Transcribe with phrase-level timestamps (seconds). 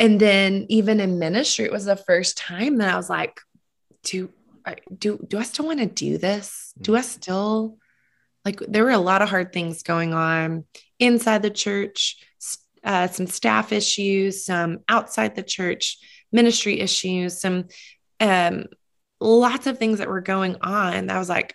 [0.00, 3.38] and then even in ministry, it was the first time that I was like,
[4.02, 4.30] do
[4.98, 6.72] do do I still want to do this?
[6.80, 7.76] Do I still
[8.44, 10.64] like there were a lot of hard things going on
[10.98, 12.16] inside the church,
[12.82, 15.98] uh, some staff issues, some outside the church
[16.32, 17.66] ministry issues, some
[18.20, 18.64] um,
[19.20, 21.10] lots of things that were going on.
[21.10, 21.54] I was like,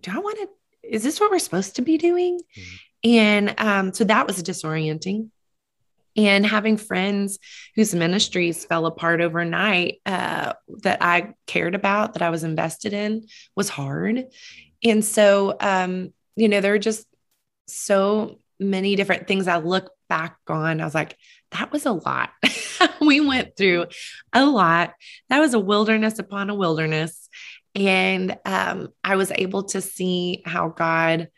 [0.00, 0.48] do I want to?
[0.84, 2.38] Is this what we're supposed to be doing?
[2.38, 3.10] Mm-hmm.
[3.10, 5.30] And um, so that was disorienting.
[6.16, 7.38] And having friends
[7.74, 10.52] whose ministries fell apart overnight uh,
[10.82, 13.26] that I cared about, that I was invested in,
[13.56, 14.26] was hard.
[14.84, 17.06] And so, um, you know, there are just
[17.66, 20.80] so many different things I look back on.
[20.80, 21.16] I was like,
[21.52, 22.30] that was a lot.
[23.00, 23.86] we went through
[24.32, 24.92] a lot.
[25.28, 27.28] That was a wilderness upon a wilderness.
[27.74, 31.28] And um, I was able to see how God,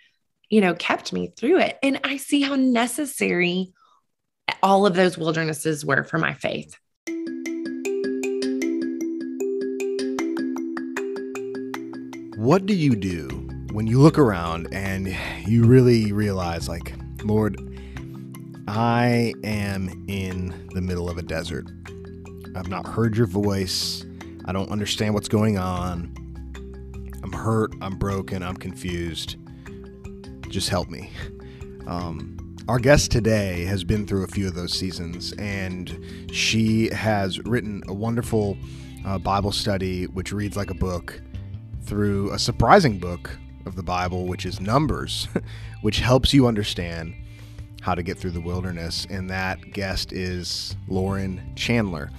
[0.51, 1.79] you know, kept me through it.
[1.83, 3.73] And I see how necessary
[4.63, 6.77] all of those wildernesses were for my faith.
[12.37, 13.29] What do you do
[13.73, 15.17] when you look around and
[15.49, 17.59] you really realize, like, Lord,
[18.69, 21.67] I am in the middle of a desert.
[22.55, 24.05] I've not heard your voice.
[24.45, 26.13] I don't understand what's going on.
[27.23, 27.73] I'm hurt.
[27.81, 28.43] I'm broken.
[28.43, 29.37] I'm confused.
[30.49, 31.11] Just help me.
[31.87, 32.36] Um,
[32.69, 37.81] our guest today has been through a few of those seasons, and she has written
[37.87, 38.59] a wonderful
[39.05, 41.23] uh, Bible study which reads like a book
[41.83, 43.31] through a surprising book
[43.67, 45.29] of the Bible, which is Numbers,
[45.83, 47.15] which helps you understand
[47.83, 49.07] how to get through the wilderness.
[49.09, 52.11] And that guest is Lauren Chandler.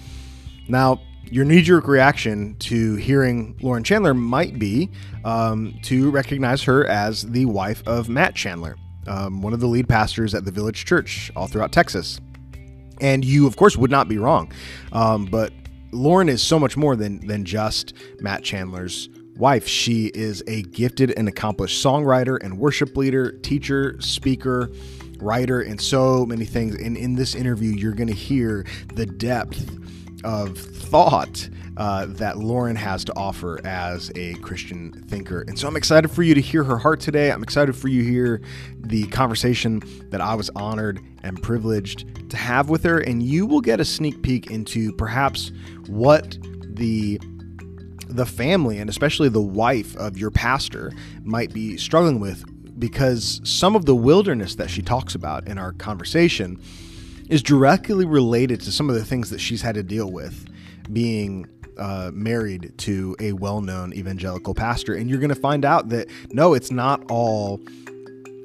[0.70, 4.90] Now, your knee jerk reaction to hearing Lauren Chandler might be
[5.26, 9.88] um, to recognize her as the wife of Matt Chandler um, one of the lead
[9.88, 12.20] pastors at the Village Church all throughout Texas.
[13.00, 14.52] And you, of course, would not be wrong.
[14.92, 15.54] Um, but
[15.92, 19.68] Lauren is so much more than than just Matt Chandler's wife.
[19.68, 24.72] She is a gifted and accomplished songwriter and worship leader, teacher, speaker,
[25.20, 26.76] writer, and so many things.
[26.76, 29.78] And in this interview, you're going to hear the depth
[30.24, 35.42] of thought uh, that Lauren has to offer as a Christian thinker.
[35.48, 37.32] And so I'm excited for you to hear her heart today.
[37.32, 38.42] I'm excited for you to hear
[38.80, 43.00] the conversation that I was honored and privileged to have with her.
[43.00, 45.52] And you will get a sneak peek into perhaps
[45.88, 47.20] what the
[48.10, 52.46] the family and especially the wife of your pastor might be struggling with
[52.80, 56.58] because some of the wilderness that she talks about in our conversation
[57.30, 60.48] is directly related to some of the things that she's had to deal with
[60.94, 61.46] being
[61.78, 64.96] uh, married to a well known evangelical pastor.
[64.96, 67.62] And you're going to find out that no, it's not all.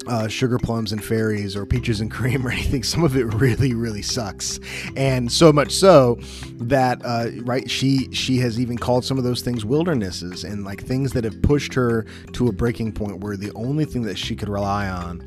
[0.05, 3.73] Uh, sugar plums and fairies or peaches and cream or anything some of it really
[3.73, 4.59] really sucks
[4.97, 6.19] and so much so
[6.55, 10.83] that uh, right she she has even called some of those things wildernesses and like
[10.83, 14.35] things that have pushed her to a breaking point where the only thing that she
[14.35, 15.25] could rely on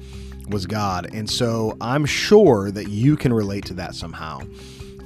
[0.48, 1.08] was God.
[1.12, 4.40] And so I'm sure that you can relate to that somehow.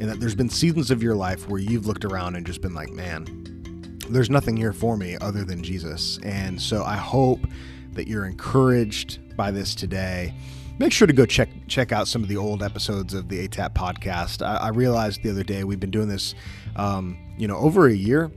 [0.00, 2.74] And that there's been seasons of your life where you've looked around and just been
[2.74, 3.26] like, man,
[4.08, 6.18] there's nothing here for me other than Jesus.
[6.24, 7.40] And so I hope
[7.92, 10.34] that you're encouraged by this today.
[10.78, 13.74] Make sure to go check check out some of the old episodes of the ATAP
[13.74, 14.44] podcast.
[14.44, 16.34] I, I realized the other day we've been doing this,
[16.76, 18.30] um, you know, over a year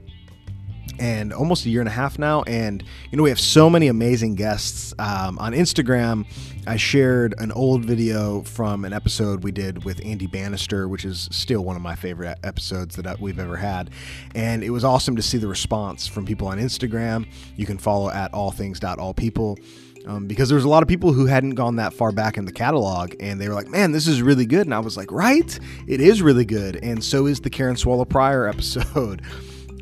[0.98, 2.42] and almost a year and a half now.
[2.42, 4.94] And, you know, we have so many amazing guests.
[4.98, 6.26] Um, on Instagram,
[6.66, 11.28] I shared an old video from an episode we did with Andy Bannister, which is
[11.32, 13.90] still one of my favorite episodes that we've ever had.
[14.34, 17.26] And it was awesome to see the response from people on Instagram.
[17.56, 19.58] You can follow at allthings.allpeople.
[20.06, 22.44] Um, because there was a lot of people who hadn't gone that far back in
[22.44, 24.66] the catalog and they were like, man, this is really good.
[24.66, 25.58] And I was like, right?
[25.86, 26.76] It is really good.
[26.82, 29.22] And so is the Karen Swallow Prior episode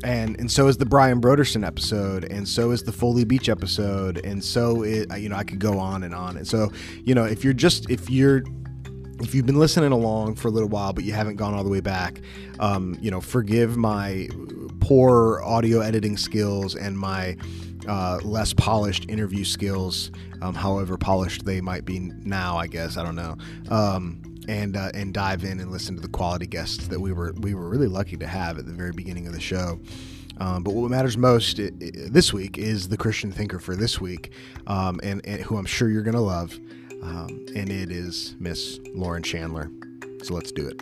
[0.03, 4.23] and and so is the Brian Brodersen episode, and so is the Foley Beach episode,
[4.25, 6.37] and so it you know I could go on and on.
[6.37, 6.71] And so
[7.03, 8.43] you know if you're just if you're
[9.21, 11.69] if you've been listening along for a little while but you haven't gone all the
[11.69, 12.21] way back,
[12.59, 14.27] um, you know forgive my
[14.79, 17.37] poor audio editing skills and my
[17.87, 20.11] uh, less polished interview skills,
[20.41, 22.57] um, however polished they might be now.
[22.57, 23.37] I guess I don't know.
[23.69, 27.33] Um, and uh, and dive in and listen to the quality guests that we were
[27.39, 29.79] we were really lucky to have at the very beginning of the show.
[30.39, 34.01] Um, but what matters most it, it, this week is the Christian thinker for this
[34.01, 34.31] week,
[34.65, 36.59] um, and, and, who I'm sure you're going to love,
[37.03, 39.69] um, and it is Miss Lauren Chandler.
[40.23, 40.81] So let's do it.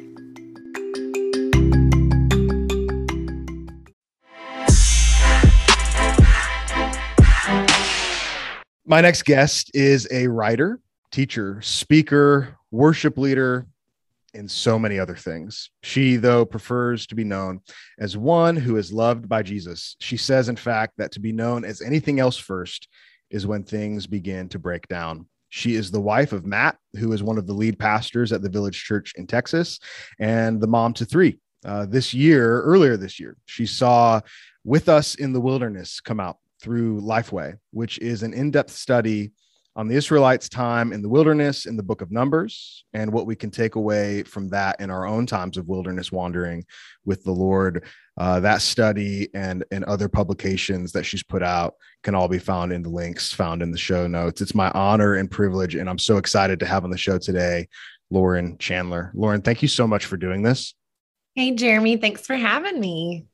[8.86, 10.80] My next guest is a writer,
[11.12, 13.68] teacher, speaker, worship leader,
[14.34, 15.72] in so many other things.
[15.84, 17.62] She, though, prefers to be known
[18.00, 19.96] as one who is loved by Jesus.
[20.00, 22.88] She says, in fact, that to be known as anything else first
[23.30, 25.28] is when things begin to break down.
[25.50, 28.50] She is the wife of Matt, who is one of the lead pastors at the
[28.50, 29.80] Village Church in Texas,
[30.20, 31.40] and the mom to three.
[31.66, 34.22] Uh, this year, earlier this year, she saw
[34.64, 39.32] With Us in the Wilderness come out through Lifeway, which is an in depth study
[39.76, 43.36] on the Israelites' time in the wilderness in the book of Numbers and what we
[43.36, 46.66] can take away from that in our own times of wilderness wandering
[47.06, 47.86] with the Lord.
[48.18, 52.74] Uh, that study and, and other publications that she's put out can all be found
[52.74, 54.42] in the links found in the show notes.
[54.42, 57.68] It's my honor and privilege, and I'm so excited to have on the show today
[58.10, 59.12] Lauren Chandler.
[59.16, 60.76] Lauren, thank you so much for doing this.
[61.36, 63.26] Hey, Jeremy, thanks for having me.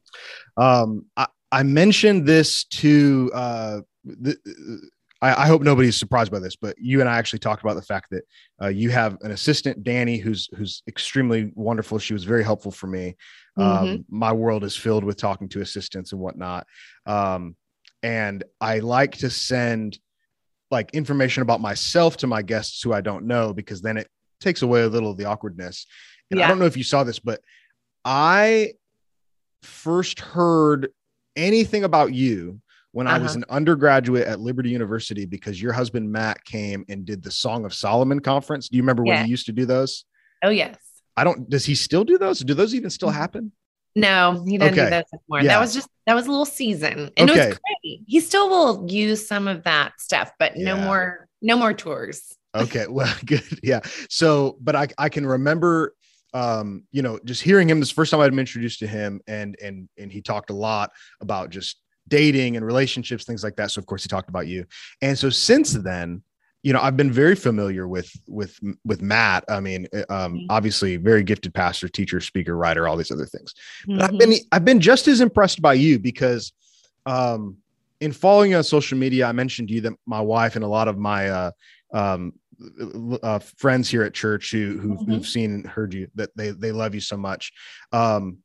[0.55, 4.37] Um, I, I mentioned this to uh, the,
[5.21, 7.81] I, I, hope nobody's surprised by this, but you and I actually talked about the
[7.81, 8.23] fact that
[8.61, 11.99] uh, you have an assistant, Danny, who's who's extremely wonderful.
[11.99, 13.15] She was very helpful for me.
[13.57, 13.87] Mm-hmm.
[13.87, 16.67] Um, my world is filled with talking to assistants and whatnot,
[17.05, 17.55] um,
[18.03, 19.99] and I like to send
[20.69, 24.07] like information about myself to my guests who I don't know because then it
[24.39, 25.85] takes away a little of the awkwardness.
[26.29, 26.45] And yeah.
[26.45, 27.39] I don't know if you saw this, but
[28.03, 28.73] I
[29.63, 30.89] first heard
[31.35, 32.61] anything about you
[32.97, 33.15] when uh-huh.
[33.15, 33.43] I was uh-huh.
[33.47, 37.71] an undergraduate at Liberty University because your husband Matt came and did the Song of
[37.71, 38.69] Solomon conference.
[38.69, 39.17] Do you remember yeah.
[39.17, 40.03] when he used to do those?
[40.43, 40.75] Oh yes.
[41.15, 41.47] I don't.
[41.47, 42.39] Does he still do those?
[42.39, 43.19] Do those even still mm-hmm.
[43.19, 43.51] happen?
[43.95, 44.85] No, he doesn't okay.
[44.85, 45.41] do those anymore.
[45.43, 45.53] Yeah.
[45.53, 47.39] That was just that was a little season, and okay.
[47.39, 48.01] it was great.
[48.07, 50.73] He still will use some of that stuff, but yeah.
[50.73, 52.35] no more, no more tours.
[52.55, 53.43] okay, well, good.
[53.61, 53.81] Yeah.
[54.09, 55.93] So, but I I can remember
[56.33, 59.55] um you know just hearing him this first time i'd been introduced to him and
[59.63, 60.91] and and he talked a lot
[61.21, 63.71] about just dating and relationships, things like that.
[63.71, 64.65] So of course he talked about you.
[65.01, 66.21] And so since then,
[66.63, 69.45] you know, I've been very familiar with with with Matt.
[69.47, 70.45] I mean, uh, um, mm-hmm.
[70.49, 73.53] obviously, very gifted pastor, teacher, speaker, writer, all these other things.
[73.85, 74.01] But mm-hmm.
[74.01, 76.51] I've been I've been just as impressed by you because,
[77.05, 77.57] um,
[78.01, 80.67] in following you on social media, I mentioned to you that my wife and a
[80.67, 81.51] lot of my uh,
[81.93, 82.33] um,
[83.23, 85.11] uh, friends here at church who who've, mm-hmm.
[85.11, 87.53] who've, seen and heard you that they they love you so much.
[87.91, 88.39] Um,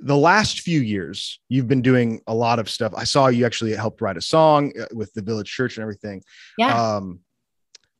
[0.00, 2.92] the last few years you've been doing a lot of stuff.
[2.96, 6.22] I saw you actually helped write a song uh, with the village church and everything.
[6.56, 6.96] Yeah.
[6.96, 7.20] Um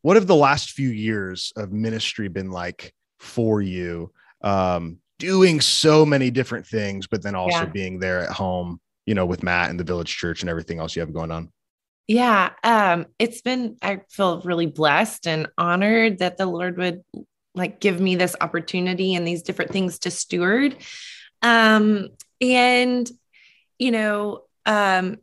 [0.02, 4.12] what have the last few years of ministry been like for you?
[4.42, 7.64] Um doing so many different things but then also yeah.
[7.64, 10.94] being there at home you know with matt and the village church and everything else
[10.94, 11.50] you have going on?
[12.06, 17.02] Yeah um it's been i feel really blessed and honored that the lord would
[17.56, 20.76] like give me this opportunity and these different things to steward
[21.42, 22.08] um,
[22.40, 23.10] and,
[23.78, 25.18] you know, um,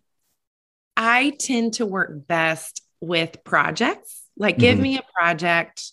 [0.97, 4.21] I tend to work best with projects.
[4.37, 4.83] Like, give mm-hmm.
[4.83, 5.91] me a project,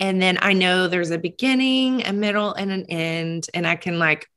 [0.00, 3.98] and then I know there's a beginning, a middle, and an end, and I can
[3.98, 4.28] like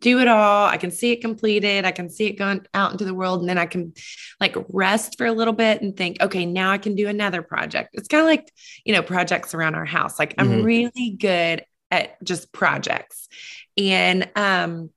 [0.00, 0.66] do it all.
[0.66, 1.84] I can see it completed.
[1.84, 3.40] I can see it going out into the world.
[3.40, 3.94] And then I can
[4.40, 7.90] like rest for a little bit and think, okay, now I can do another project.
[7.94, 8.52] It's kind of like,
[8.84, 10.18] you know, projects around our house.
[10.18, 10.64] Like I'm mm-hmm.
[10.64, 13.28] really good at just projects.
[13.76, 14.90] And um,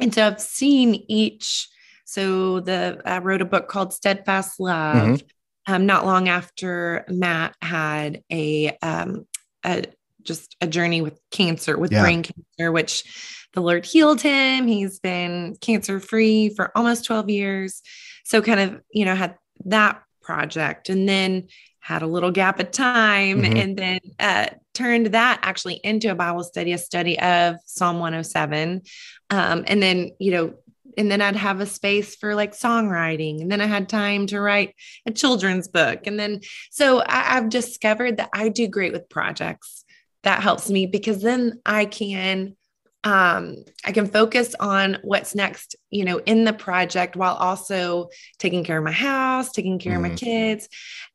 [0.00, 1.68] and so I've seen each.
[2.04, 4.96] So the I wrote a book called Steadfast Love.
[4.96, 5.26] Mm-hmm.
[5.68, 9.26] Um, not long after Matt had a um,
[9.64, 9.84] a
[10.22, 12.02] just a journey with cancer, with yeah.
[12.02, 14.66] brain cancer, which the Lord healed him.
[14.66, 17.82] He's been cancer free for almost 12 years.
[18.24, 21.48] So, kind of, you know, had that project and then
[21.86, 23.56] had a little gap of time mm-hmm.
[23.56, 28.82] and then uh, turned that actually into a Bible study, a study of Psalm 107.
[29.30, 30.54] Um, and then, you know,
[30.98, 33.40] and then I'd have a space for like songwriting.
[33.40, 34.74] And then I had time to write
[35.06, 36.08] a children's book.
[36.08, 36.40] And then,
[36.72, 39.84] so I, I've discovered that I do great with projects.
[40.24, 42.56] That helps me because then I can
[43.06, 48.08] um, I can focus on what's next, you know, in the project while also
[48.40, 49.96] taking care of my house, taking care mm.
[49.96, 50.16] of my mm-hmm.
[50.16, 50.68] kids.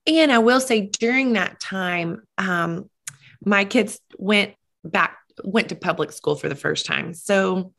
[0.07, 2.89] And I will say during that time, um,
[3.43, 4.53] my kids went
[4.85, 7.73] back went to public school for the first time so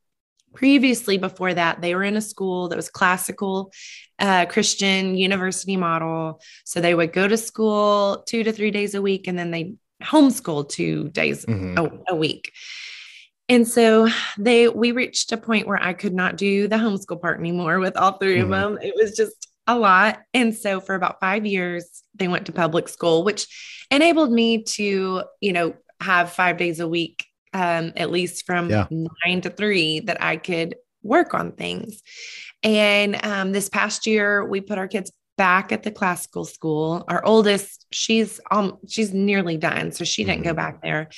[0.55, 3.73] previously before that they were in a school that was classical
[4.19, 9.03] uh, christian university model so they would go to school two to three days a
[9.03, 11.79] week and then they homeschool two days mm-hmm.
[11.79, 12.53] a, a week
[13.49, 14.09] and so
[14.39, 17.97] they we reached a point where i could not do the homeschool part anymore with
[17.97, 18.45] all 3 mm-hmm.
[18.45, 22.47] of them it was just a lot and so for about five years they went
[22.47, 23.47] to public school which
[23.93, 28.87] enabled me to, you know, have five days a week, um, at least from yeah.
[28.91, 32.03] nine to three, that I could work on things.
[32.63, 37.05] And um, this past year, we put our kids back at the classical school.
[37.09, 40.51] Our oldest, she's um, she's nearly done, so she didn't mm-hmm.
[40.51, 41.11] go back there.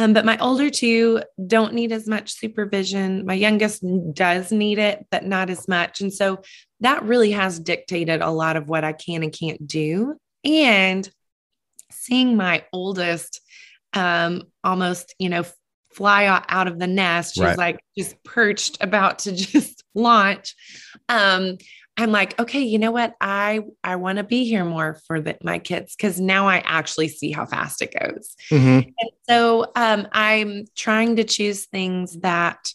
[0.00, 3.26] Um, but my older two don't need as much supervision.
[3.26, 6.00] My youngest does need it, but not as much.
[6.00, 6.40] And so
[6.80, 10.16] that really has dictated a lot of what I can and can't do.
[10.42, 11.06] And
[11.90, 13.42] seeing my oldest
[13.92, 15.44] um, almost, you know,
[15.92, 17.58] fly out of the nest, she's right.
[17.58, 20.54] like just perched about to just launch.
[21.10, 21.58] Um,
[22.00, 23.14] I'm like, okay, you know what?
[23.20, 27.08] I I want to be here more for the, my kids because now I actually
[27.08, 28.34] see how fast it goes.
[28.50, 28.88] Mm-hmm.
[28.98, 32.72] And so um, I'm trying to choose things that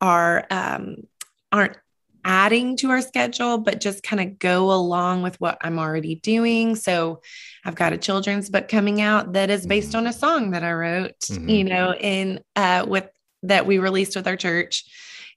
[0.00, 1.08] are um,
[1.50, 1.76] aren't
[2.24, 6.76] adding to our schedule, but just kind of go along with what I'm already doing.
[6.76, 7.20] So
[7.64, 9.98] I've got a children's book coming out that is based mm-hmm.
[9.98, 11.48] on a song that I wrote, mm-hmm.
[11.48, 13.08] you know, in uh, with
[13.42, 14.84] that we released with our church.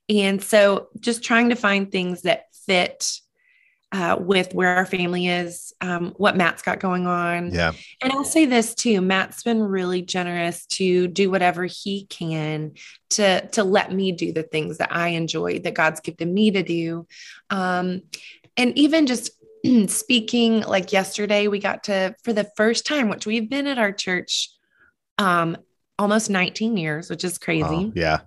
[0.08, 3.20] And so just trying to find things that fit
[3.92, 7.52] uh, with where our family is, um, what Matt's got going on.
[7.52, 7.72] Yeah.
[8.00, 12.72] And I'll say this too Matt's been really generous to do whatever he can
[13.10, 16.62] to, to let me do the things that I enjoy, that God's gifted me to
[16.62, 17.06] do.
[17.50, 18.02] Um,
[18.56, 19.30] and even just
[19.88, 23.92] speaking, like yesterday, we got to, for the first time, which we've been at our
[23.92, 24.50] church
[25.18, 25.58] um,
[25.98, 27.64] almost 19 years, which is crazy.
[27.68, 28.20] Oh, yeah.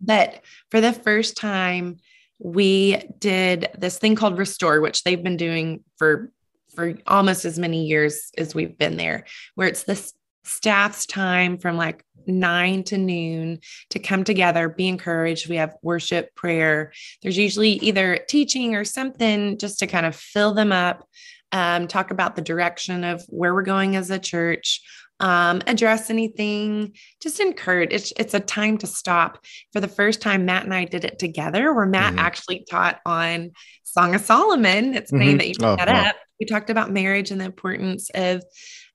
[0.00, 1.98] But for the first time,
[2.40, 6.32] we did this thing called Restore, which they've been doing for
[6.74, 11.76] for almost as many years as we've been there, where it's this staff's time from
[11.76, 13.58] like nine to noon
[13.90, 15.48] to come together, be encouraged.
[15.48, 16.92] We have worship, prayer.
[17.22, 21.06] There's usually either teaching or something just to kind of fill them up,
[21.52, 24.80] um, talk about the direction of where we're going as a church,
[25.20, 27.92] um, address anything, just encourage.
[27.92, 29.44] It's, it's a time to stop.
[29.72, 32.20] For the first time, Matt and I did it together, where Matt mm-hmm.
[32.20, 33.52] actually taught on
[33.84, 34.94] Song of Solomon.
[34.94, 35.36] It's mm-hmm.
[35.36, 36.08] that you put oh, that wow.
[36.08, 36.16] up.
[36.40, 38.42] We talked about marriage and the importance of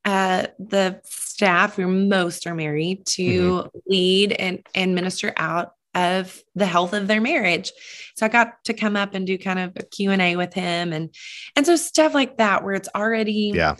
[0.04, 3.78] uh, the staff, who most are married, to mm-hmm.
[3.88, 7.72] lead and, and minister out of the health of their marriage.
[8.16, 11.16] So I got to come up and do kind of a Q&A with him and
[11.56, 13.76] and so stuff like that where it's already yeah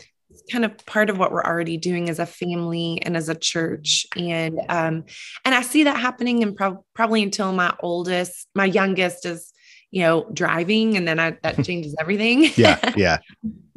[0.50, 4.06] kind of part of what we're already doing as a family and as a church.
[4.16, 5.04] And um
[5.44, 9.52] and i see that happening and pro- probably until my oldest my youngest is
[9.90, 12.50] you know driving and then I, that changes everything.
[12.56, 13.18] Yeah yeah.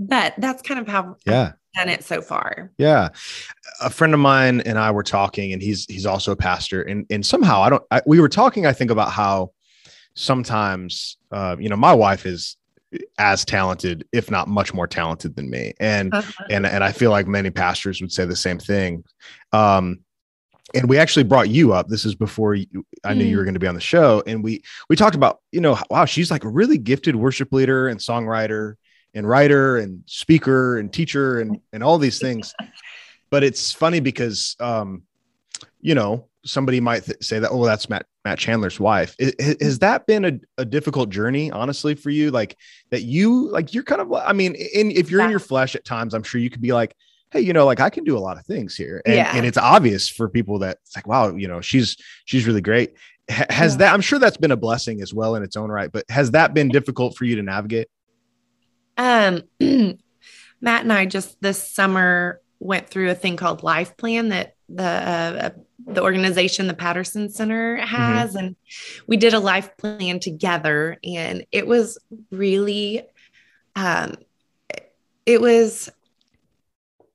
[0.01, 1.41] But that's kind of how yeah.
[1.41, 2.71] I've done it so far.
[2.77, 3.09] Yeah.
[3.81, 7.05] A friend of mine and i were talking and he's he's also a pastor and
[7.09, 9.51] and somehow i don't I, we were talking i think about how
[10.15, 12.57] sometimes uh, you know my wife is
[13.17, 15.73] as talented, if not much more talented than me.
[15.79, 16.45] And uh-huh.
[16.49, 19.03] and and I feel like many pastors would say the same thing.
[19.53, 19.99] Um,
[20.73, 21.87] and we actually brought you up.
[21.87, 23.29] This is before you, I knew mm.
[23.29, 23.47] you were mm.
[23.47, 26.31] going to be on the show, and we we talked about you know wow she's
[26.31, 28.75] like a really gifted worship leader and songwriter
[29.13, 32.53] and writer and speaker and teacher and and all these things.
[33.29, 35.03] but it's funny because um,
[35.81, 39.15] you know somebody might th- say that oh that's Matt Matt Chandler's wife.
[39.17, 42.31] It, has that been a, a difficult journey, honestly, for you?
[42.31, 42.57] Like
[42.91, 45.25] that you like you're kind of I mean, in, if you're yeah.
[45.25, 46.95] in your flesh at times, I'm sure you could be like,
[47.31, 49.35] hey, you know, like I can do a lot of things here, and, yeah.
[49.35, 52.93] and it's obvious for people that it's like, wow, you know, she's she's really great.
[53.29, 53.77] H- has yeah.
[53.79, 53.93] that?
[53.93, 56.53] I'm sure that's been a blessing as well in its own right, but has that
[56.53, 57.87] been difficult for you to navigate?
[58.97, 59.43] Um,
[60.61, 64.83] Matt and I just this summer went through a thing called Life Plan that the
[64.83, 65.49] uh,
[65.85, 67.85] the organization the Paterson Center mm-hmm.
[67.85, 68.37] has, mm-hmm.
[68.37, 68.55] and
[69.07, 71.97] we did a life plan together, and it was
[72.31, 73.03] really,
[73.75, 74.15] um,
[75.25, 75.89] it was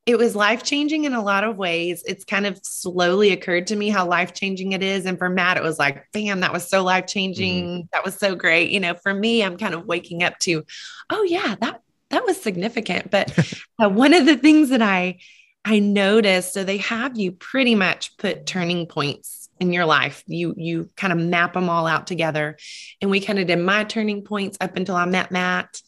[0.07, 2.03] it was life changing in a lot of ways.
[2.07, 5.07] It's kind of slowly occurred to me how life changing it is.
[5.07, 7.65] And for Matt, it was like, bam, that was so life changing.
[7.65, 7.87] Mm-hmm.
[7.93, 8.71] That was so great.
[8.71, 10.65] You know, for me, I'm kind of waking up to,
[11.09, 11.81] oh, yeah, that,
[12.11, 13.11] that was significant.
[13.11, 13.33] But
[13.83, 15.21] uh, one of the things that I
[15.65, 20.23] I noticed so they have you pretty much put turning points in your life.
[20.27, 22.59] You you kind of map them all out together.
[23.01, 25.81] And we kind of did my turning points up until I met Matt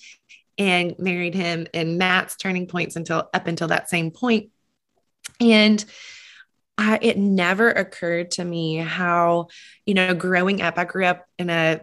[0.58, 4.50] and married him and Matt's turning points until up until that same point.
[5.40, 5.84] And
[6.78, 9.48] I, it never occurred to me how,
[9.84, 11.80] you know, growing up, I grew up in a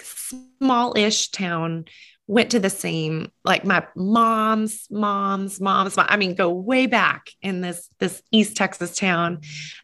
[0.00, 1.86] small-ish town
[2.26, 7.26] went to the same like my mom's mom's mom's mom, i mean go way back
[7.42, 9.40] in this this east texas town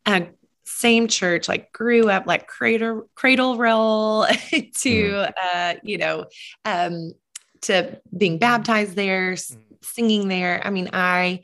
[0.06, 0.20] uh,
[0.64, 5.32] same church like grew up like cradle cradle roll to mm.
[5.42, 6.25] uh you know
[6.64, 7.12] um
[7.61, 9.56] to being baptized there mm.
[9.82, 11.40] singing there i mean i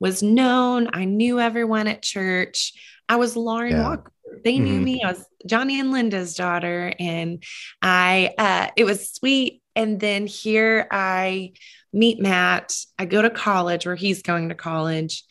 [0.00, 2.72] was known i knew everyone at church
[3.08, 3.88] i was lauren yeah.
[3.88, 4.12] walker
[4.44, 4.84] they knew mm-hmm.
[4.84, 7.42] me i was johnny and linda's daughter and
[7.82, 11.52] i uh it was sweet and then here I
[11.92, 12.74] meet Matt.
[12.98, 15.24] I go to college where he's going to college.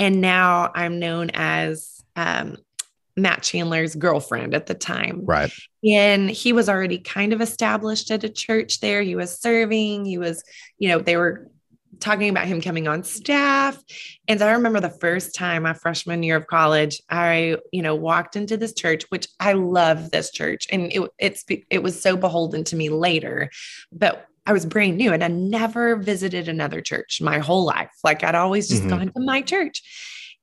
[0.00, 2.56] And now I'm known as um,
[3.16, 5.20] Matt Chandler's girlfriend at the time.
[5.24, 5.52] Right.
[5.88, 9.00] And he was already kind of established at a church there.
[9.00, 10.42] He was serving, he was,
[10.76, 11.48] you know, they were
[12.00, 13.82] talking about him coming on staff.
[14.28, 18.36] And I remember the first time my freshman year of college, I, you know, walked
[18.36, 20.66] into this church, which I love this church.
[20.70, 23.50] And it, it's, it was so beholden to me later,
[23.92, 27.92] but I was brand new and I never visited another church my whole life.
[28.02, 28.90] Like I'd always just mm-hmm.
[28.90, 29.82] gone to my church.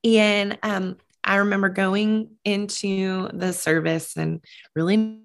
[0.04, 4.44] And um, I remember going into the service and
[4.76, 5.22] really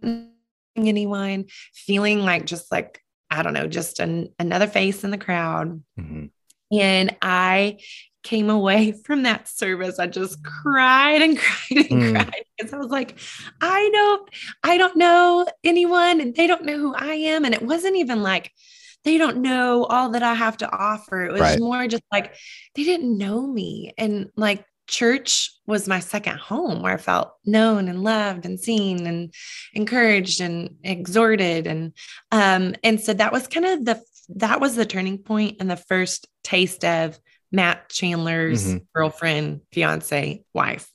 [0.76, 5.82] anyone feeling like just like I don't know, just an, another face in the crowd.
[5.98, 6.26] Mm-hmm.
[6.72, 7.78] And I
[8.22, 9.98] came away from that service.
[9.98, 11.38] I just cried and
[11.70, 12.12] cried and mm.
[12.12, 13.18] cried because I was like,
[13.60, 14.30] I don't,
[14.62, 17.44] I don't know anyone and they don't know who I am.
[17.44, 18.50] And it wasn't even like
[19.04, 21.24] they don't know all that I have to offer.
[21.24, 21.60] It was right.
[21.60, 22.34] more just like
[22.74, 23.94] they didn't know me.
[23.96, 29.06] And like church was my second home where I felt known and loved and seen
[29.06, 29.32] and
[29.74, 31.66] encouraged and exhorted.
[31.66, 31.92] And
[32.30, 34.02] um, and so that was kind of the
[34.36, 37.18] that was the turning point and the first taste of
[37.52, 38.78] Matt Chandler's mm-hmm.
[38.94, 40.90] girlfriend, fiance, wife.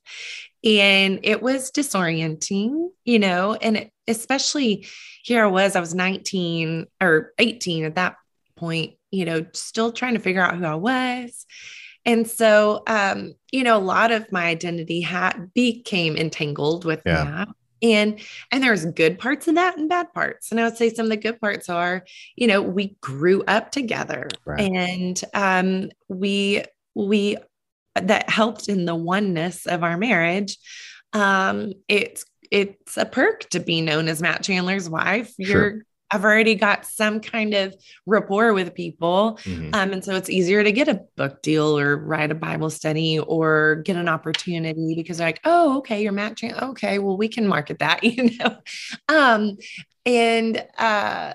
[0.64, 4.86] And it was disorienting, you know, and it, especially
[5.24, 8.16] here I was, I was 19 or 18 at that
[8.56, 11.46] point, you know, still trying to figure out who I was
[12.06, 17.24] and so, um, you know, a lot of my identity had became entangled with yeah.
[17.24, 17.48] that.
[17.84, 18.20] And
[18.52, 20.52] and there's good parts of that and bad parts.
[20.52, 22.04] And I would say some of the good parts are,
[22.36, 24.72] you know, we grew up together right.
[24.72, 27.38] and um we we
[27.96, 30.58] that helped in the oneness of our marriage.
[31.14, 35.34] Um, it's it's a perk to be known as Matt Chandler's wife.
[35.38, 35.86] You're sure.
[36.12, 37.76] I've already got some kind of
[38.06, 39.40] rapport with people.
[39.44, 39.74] Mm-hmm.
[39.74, 43.20] Um, and so it's easier to get a book deal or write a Bible study
[43.20, 46.54] or get an opportunity because they're like, oh, okay, you're matching.
[46.54, 48.58] Okay, well, we can market that, you know.
[49.08, 49.58] Um,
[50.06, 51.34] and uh,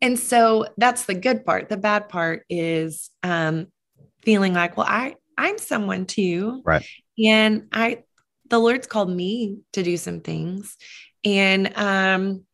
[0.00, 1.68] and so that's the good part.
[1.68, 3.68] The bad part is um,
[4.22, 6.62] feeling like, well, I I'm someone too.
[6.64, 6.86] Right.
[7.22, 8.02] And I
[8.48, 10.76] the Lord's called me to do some things.
[11.24, 12.44] And um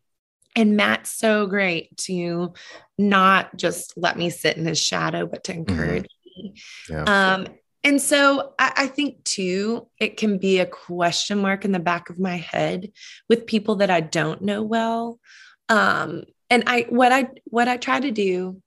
[0.55, 2.53] and Matt's so great to
[2.99, 5.61] not just let me sit in his shadow, but to mm-hmm.
[5.61, 6.43] encourage mm-hmm.
[6.43, 6.55] me.
[6.88, 7.05] Yeah.
[7.05, 7.47] Um,
[7.85, 12.11] and so I, I, think too, it can be a question mark in the back
[12.11, 12.93] of my head
[13.29, 15.19] with people that I don't know well.
[15.69, 18.61] Um, and I what I what I try to do,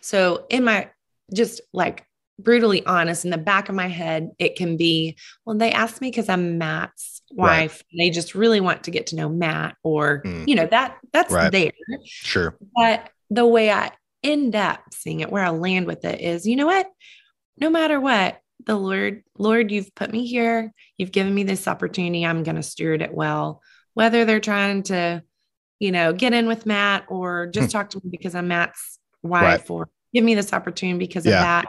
[0.00, 0.88] so in my
[1.34, 2.06] just like
[2.38, 6.10] brutally honest in the back of my head it can be well they asked me
[6.10, 7.98] because i'm matt's wife right.
[7.98, 10.46] they just really want to get to know matt or mm.
[10.46, 11.52] you know that that's right.
[11.52, 11.72] there
[12.04, 13.90] sure but the way i
[14.22, 16.88] end up seeing it where i land with it is you know what
[17.58, 22.26] no matter what the lord lord you've put me here you've given me this opportunity
[22.26, 23.60] i'm going to steward it well
[23.94, 25.22] whether they're trying to
[25.78, 27.78] you know get in with matt or just hmm.
[27.78, 29.70] talk to me because i'm matt's wife right.
[29.70, 31.36] or give me this opportunity because yeah.
[31.36, 31.64] of that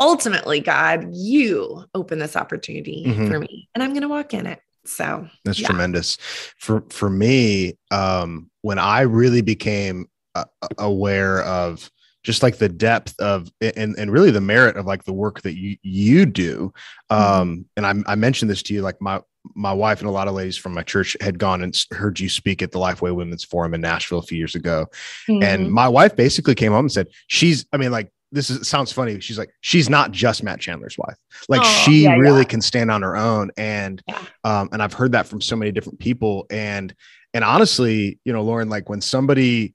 [0.00, 3.28] ultimately, God, you open this opportunity mm-hmm.
[3.28, 4.60] for me and I'm going to walk in it.
[4.84, 5.66] So that's yeah.
[5.66, 6.16] tremendous.
[6.58, 10.44] For, for me, um, when I really became uh,
[10.78, 11.90] aware of
[12.22, 15.56] just like the depth of and, and really the merit of like the work that
[15.56, 16.72] you you do
[17.08, 17.22] mm-hmm.
[17.22, 17.62] um mm-hmm.
[17.76, 19.20] and I, I mentioned this to you like my
[19.54, 22.28] my wife and a lot of ladies from my church had gone and heard you
[22.28, 24.86] speak at the Lifeway Women's Forum in Nashville a few years ago.
[25.28, 25.42] Mm-hmm.
[25.42, 28.92] And my wife basically came home and said, She's, I mean, like, this is sounds
[28.92, 29.20] funny.
[29.20, 31.16] She's like, she's not just Matt Chandler's wife.
[31.48, 32.48] Like oh, she yeah, really yeah.
[32.48, 33.50] can stand on her own.
[33.56, 34.22] And yeah.
[34.44, 36.46] um, and I've heard that from so many different people.
[36.50, 36.94] And
[37.34, 39.74] and honestly, you know, Lauren, like when somebody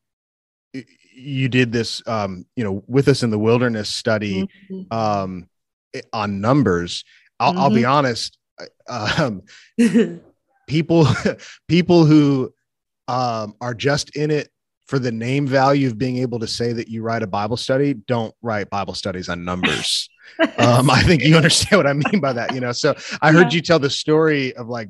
[1.14, 4.98] you did this um, you know, with us in the wilderness study mm-hmm.
[4.98, 5.48] um
[6.14, 7.04] on numbers,
[7.40, 7.60] I'll, mm-hmm.
[7.60, 7.92] I'll be mm-hmm.
[7.92, 8.38] honest.
[8.88, 9.44] Um,
[10.68, 11.08] people
[11.68, 12.54] people who
[13.08, 14.50] um, are just in it
[14.92, 17.94] for the name value of being able to say that you write a Bible study,
[17.94, 20.10] don't write Bible studies on numbers.
[20.58, 22.74] um, I think you understand what I mean by that, you know.
[22.74, 23.56] So I heard yeah.
[23.56, 24.90] you tell the story of like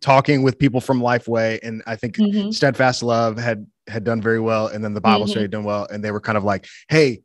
[0.00, 2.52] talking with people from Lifeway, and I think mm-hmm.
[2.52, 5.30] Steadfast Love had had done very well, and then the Bible mm-hmm.
[5.30, 7.22] study had done well, and they were kind of like, "Hey,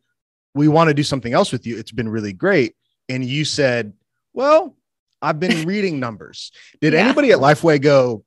[0.55, 1.77] we want to do something else with you.
[1.77, 2.75] It's been really great."
[3.07, 3.93] And you said,
[4.33, 4.75] "Well,
[5.21, 6.51] I've been reading numbers.
[6.81, 7.01] Did yeah.
[7.01, 8.25] anybody at Lifeway go,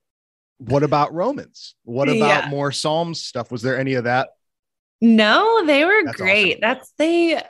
[0.58, 1.74] what about Romans?
[1.84, 2.48] What about yeah.
[2.48, 3.50] more Psalms stuff?
[3.50, 4.30] Was there any of that?
[5.00, 6.52] No, they were That's great.
[6.52, 6.60] Awesome.
[6.60, 7.42] That's they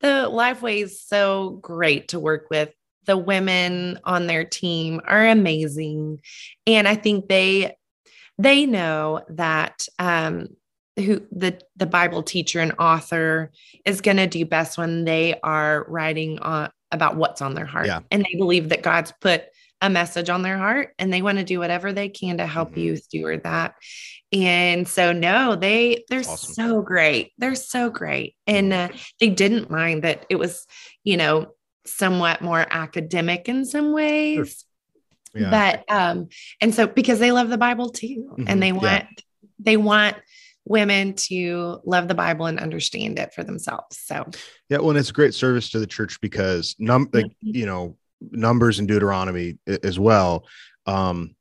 [0.00, 2.70] the Lifeway is so great to work with.
[3.06, 6.20] The women on their team are amazing.
[6.66, 7.76] And I think they
[8.38, 10.48] they know that um
[10.96, 13.50] who the the Bible teacher and author
[13.84, 17.86] is going to do best when they are writing on about what's on their heart.
[17.86, 18.00] Yeah.
[18.10, 19.44] And they believe that God's put
[19.80, 22.70] a message on their heart and they want to do whatever they can to help
[22.70, 22.80] mm-hmm.
[22.80, 23.74] you steward that.
[24.32, 26.54] And so no, they they're awesome.
[26.54, 27.32] so great.
[27.38, 28.34] They're so great.
[28.46, 28.94] And mm-hmm.
[28.94, 30.66] uh, they didn't mind that it was,
[31.04, 31.54] you know,
[31.86, 34.64] somewhat more academic in some ways.
[35.34, 35.50] Yeah.
[35.50, 36.28] But um
[36.60, 38.44] and so because they love the Bible too mm-hmm.
[38.46, 39.22] and they want yeah.
[39.58, 40.16] they want
[40.64, 43.98] women to love the Bible and understand it for themselves.
[43.98, 44.26] So
[44.68, 47.56] yeah, well, and it's a great service to the church because num like mm-hmm.
[47.56, 47.96] you know
[48.30, 50.46] numbers and Deuteronomy as well
[50.86, 51.34] um,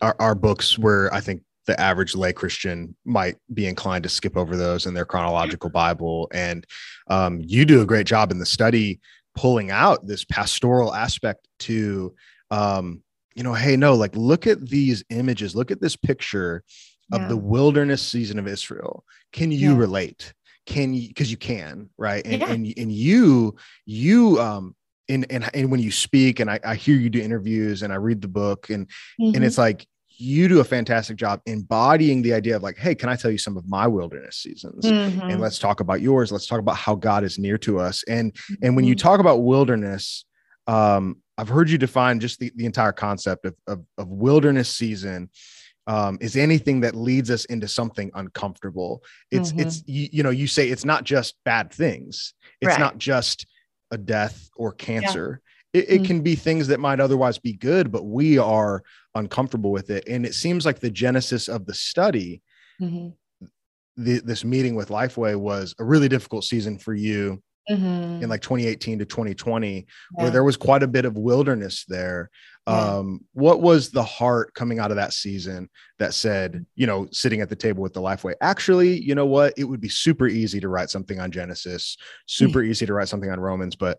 [0.00, 4.36] are, are books where I think the average lay Christian might be inclined to skip
[4.36, 6.28] over those in their chronological Bible.
[6.32, 6.66] And
[7.08, 9.00] um, you do a great job in the study
[9.36, 12.14] pulling out this pastoral aspect to,
[12.50, 13.02] um,
[13.36, 16.64] you know, hey, no, like look at these images, look at this picture
[17.12, 19.04] of the wilderness season of Israel.
[19.32, 19.78] Can you yeah.
[19.78, 20.32] relate?
[20.66, 22.24] Can you, because you can, right?
[22.24, 22.50] And, yeah.
[22.50, 24.76] and, and you, you, um,
[25.10, 27.96] and, and, and when you speak and I, I hear you do interviews and I
[27.96, 28.86] read the book and,
[29.20, 29.34] mm-hmm.
[29.34, 29.86] and it's like,
[30.20, 33.38] you do a fantastic job embodying the idea of like, hey, can I tell you
[33.38, 34.84] some of my wilderness seasons?
[34.84, 35.30] Mm-hmm.
[35.30, 36.30] And let's talk about yours.
[36.30, 38.04] Let's talk about how God is near to us.
[38.06, 38.54] And mm-hmm.
[38.62, 39.08] and when you mm-hmm.
[39.08, 40.26] talk about wilderness,
[40.66, 45.30] um, I've heard you define just the, the entire concept of, of, of wilderness season
[45.86, 49.02] um, is anything that leads us into something uncomfortable.
[49.30, 49.60] It's mm-hmm.
[49.60, 52.34] it's you, you, know you say it's not just bad things.
[52.60, 52.78] It's right.
[52.78, 53.46] not just
[53.90, 55.40] a death or cancer.
[55.72, 55.80] Yeah.
[55.80, 56.04] It, it mm-hmm.
[56.04, 58.82] can be things that might otherwise be good, but we are
[59.14, 60.04] uncomfortable with it.
[60.08, 62.42] And it seems like the genesis of the study,
[62.80, 63.10] mm-hmm.
[63.96, 67.42] the, this meeting with Lifeway was a really difficult season for you.
[67.70, 68.24] Mm-hmm.
[68.24, 69.82] in like 2018 to 2020 yeah.
[70.14, 72.28] where there was quite a bit of wilderness there
[72.66, 75.68] um, what was the heart coming out of that season
[75.98, 79.54] that said, you know, sitting at the table with the Lifeway, actually, you know what?
[79.56, 81.96] It would be super easy to write something on Genesis,
[82.26, 83.98] super easy to write something on Romans, but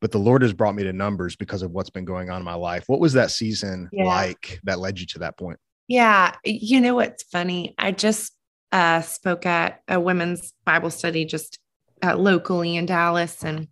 [0.00, 2.44] but the Lord has brought me to numbers because of what's been going on in
[2.44, 2.82] my life.
[2.88, 4.04] What was that season yeah.
[4.04, 5.60] like that led you to that point?
[5.86, 6.34] Yeah.
[6.44, 7.76] You know what's funny?
[7.78, 8.32] I just
[8.72, 11.56] uh, spoke at a women's Bible study just
[12.02, 13.44] uh, locally in Dallas.
[13.44, 13.68] And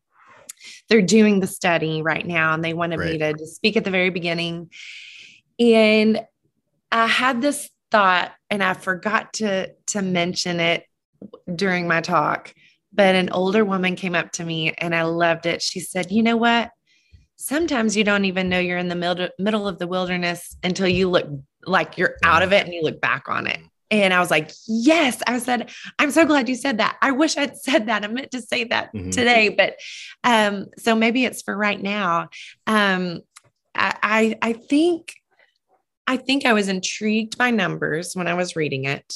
[0.91, 3.13] they're doing the study right now and they wanted right.
[3.13, 4.71] me to, speak at the very beginning.
[5.59, 6.21] And
[6.91, 10.85] I had this thought and I forgot to to mention it
[11.55, 12.53] during my talk,
[12.93, 15.63] but an older woman came up to me and I loved it.
[15.63, 16.71] She said, "You know what?
[17.37, 21.09] Sometimes you don't even know you're in the middle middle of the wilderness until you
[21.09, 21.27] look
[21.65, 24.51] like you're out of it and you look back on it." And I was like,
[24.69, 25.23] yes.
[25.27, 26.97] I said, I'm so glad you said that.
[27.03, 28.05] I wish I'd said that.
[28.05, 29.11] I meant to say that mm-hmm.
[29.11, 29.77] today, but
[30.25, 32.29] um, so maybe it's for right now.
[32.67, 33.21] Um,
[33.75, 35.15] I, I, I think
[36.07, 39.15] I think I was intrigued by numbers when I was reading it.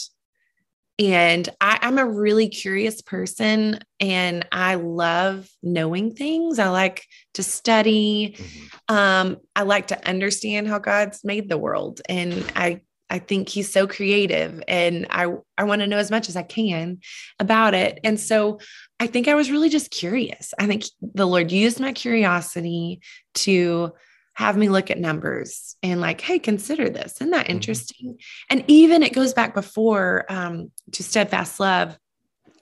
[0.97, 6.61] And I, am a really curious person and I love knowing things.
[6.61, 8.37] I like to study.
[8.39, 8.95] Mm-hmm.
[8.95, 12.01] Um, I like to understand how God's made the world.
[12.09, 16.29] And I I think he's so creative and I I want to know as much
[16.29, 17.01] as I can
[17.39, 18.01] about it.
[18.03, 18.59] And so
[18.99, 20.55] I think I was really just curious.
[20.59, 23.01] I think the Lord used my curiosity
[23.35, 23.93] to
[24.35, 27.15] have me look at numbers and like, hey, consider this.
[27.15, 27.57] Isn't that mm-hmm.
[27.57, 28.09] interesting?
[28.11, 28.47] Mm-hmm.
[28.51, 31.97] And even it goes back before um, to steadfast love,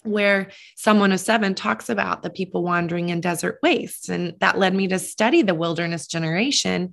[0.03, 4.09] where Psalm 107 talks about the people wandering in desert wastes.
[4.09, 6.91] And that led me to study the wilderness generation.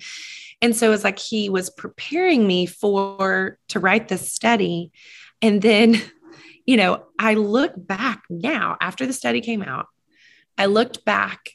[0.61, 4.91] And so it's like he was preparing me for to write this study.
[5.41, 6.01] And then,
[6.65, 9.87] you know, I look back now after the study came out,
[10.57, 11.51] I looked back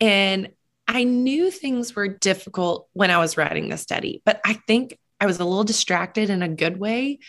[0.00, 0.50] and
[0.86, 5.26] I knew things were difficult when I was writing the study, but I think I
[5.26, 7.20] was a little distracted in a good way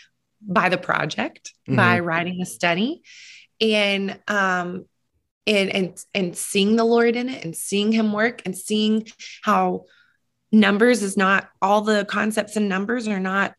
[0.41, 1.75] by the project, mm-hmm.
[1.75, 3.03] by writing the study.
[3.59, 4.85] And um
[5.45, 9.07] and and and seeing the Lord in it and seeing him work and seeing
[9.43, 9.85] how
[10.51, 13.53] numbers is not all the concepts and numbers are not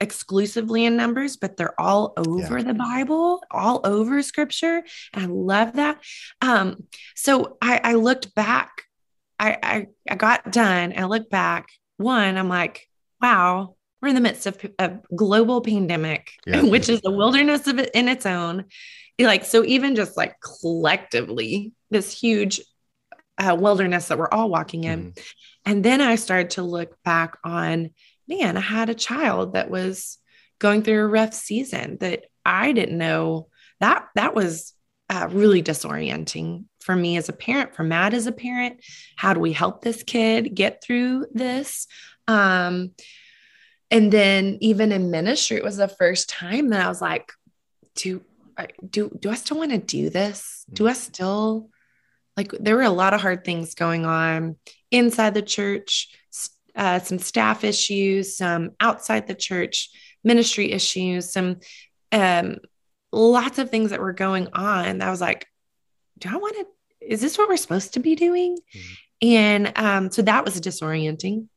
[0.00, 2.64] exclusively in numbers, but they're all over yeah.
[2.64, 4.84] the Bible, all over scripture.
[5.12, 6.02] And I love that.
[6.40, 8.82] Um, so I, I looked back,
[9.38, 10.94] I, I, I got done.
[10.96, 11.68] I looked back.
[11.96, 12.86] One, I'm like,
[13.20, 16.62] wow, we're in the midst of a global pandemic, yeah.
[16.62, 18.66] which is a wilderness of it in its own.
[19.18, 22.60] Like, so even just like collectively, this huge
[23.38, 25.12] uh, wilderness that we're all walking in.
[25.12, 25.20] Mm.
[25.64, 27.90] And then I started to look back on,
[28.28, 30.18] man, I had a child that was
[30.58, 33.48] going through a rough season that I didn't know
[33.80, 34.72] that that was
[35.10, 38.84] uh, really disorienting for me as a parent, for Matt as a parent.
[39.16, 41.86] How do we help this kid get through this?
[42.28, 42.92] Um,
[43.90, 47.32] and then even in ministry, it was the first time that I was like,
[47.94, 48.22] do
[48.88, 50.64] do do I still want to do this?
[50.72, 51.70] Do I still
[52.36, 54.56] like there were a lot of hard things going on
[54.90, 56.08] inside the church,
[56.74, 59.90] uh, some staff issues, some outside the church
[60.24, 61.60] ministry issues, some
[62.12, 62.58] um,
[63.12, 65.02] lots of things that were going on.
[65.02, 65.46] I was like,
[66.18, 66.66] do I want to?
[67.00, 68.56] Is this what we're supposed to be doing?
[68.56, 68.94] Mm-hmm.
[69.22, 71.48] And um, so that was disorienting.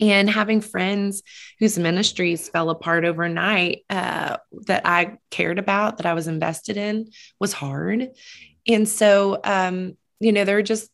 [0.00, 1.22] And having friends
[1.58, 7.10] whose ministries fell apart overnight uh, that I cared about, that I was invested in,
[7.38, 8.08] was hard.
[8.66, 10.90] And so, um, you know, there were just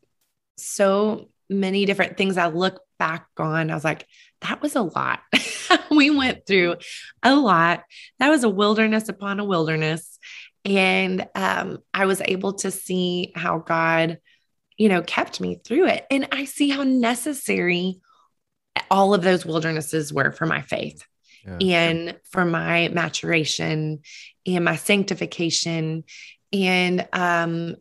[0.57, 3.70] so many different things I look back on.
[3.70, 4.07] I was like,
[4.42, 5.20] that was a lot.
[5.90, 6.76] we went through
[7.22, 7.85] a lot.
[8.18, 10.18] That was a wilderness upon a wilderness.
[10.64, 14.18] And um, I was able to see how God,
[14.76, 16.07] you know, kept me through it.
[16.11, 18.00] And I see how necessary
[18.90, 21.05] all of those wildernesses were for my faith
[21.46, 21.59] yeah.
[21.61, 24.00] and for my maturation
[24.46, 26.05] and my sanctification.
[26.52, 27.76] And um,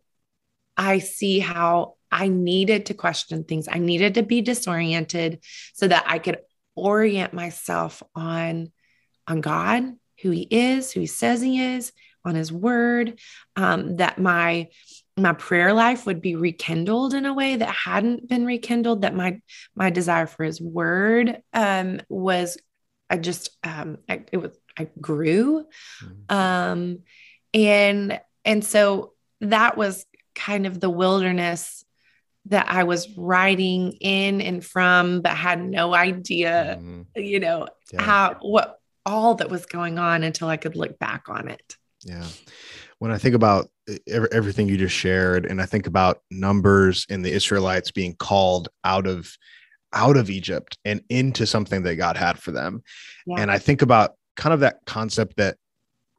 [0.77, 3.67] I see how I needed to question things.
[3.69, 6.39] I needed to be disoriented so that I could
[6.75, 8.71] orient myself on,
[9.27, 9.83] on God,
[10.21, 11.91] who He is, who He says He is,
[12.23, 13.19] on His Word,
[13.55, 14.69] um, that my
[15.17, 19.39] my prayer life would be rekindled in a way that hadn't been rekindled that my
[19.75, 22.57] my desire for his word um was
[23.09, 25.65] i just um I, it was i grew
[26.03, 26.35] mm-hmm.
[26.35, 26.99] um
[27.53, 31.83] and and so that was kind of the wilderness
[32.45, 37.01] that I was riding in and from, but had no idea, mm-hmm.
[37.15, 38.03] you know, yeah.
[38.03, 41.75] how, what, all that was going on until I could look back on it.
[42.03, 42.25] Yeah
[42.99, 43.69] when I think about
[44.07, 49.07] everything you just shared, and I think about numbers and the Israelites being called out
[49.07, 49.35] of
[49.93, 52.83] out of Egypt and into something that God had for them,
[53.25, 53.41] yeah.
[53.41, 55.57] and I think about kind of that concept that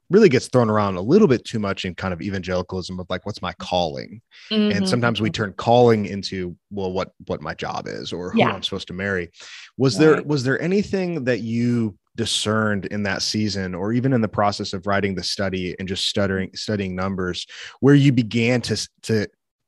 [0.09, 3.25] really gets thrown around a little bit too much in kind of evangelicalism of like
[3.25, 4.75] what's my calling mm-hmm.
[4.75, 8.51] and sometimes we turn calling into well what what my job is or who yeah.
[8.51, 9.29] i'm supposed to marry
[9.77, 10.05] was right.
[10.05, 14.73] there was there anything that you discerned in that season or even in the process
[14.73, 17.45] of writing the study and just studying studying numbers
[17.79, 19.27] where you began to to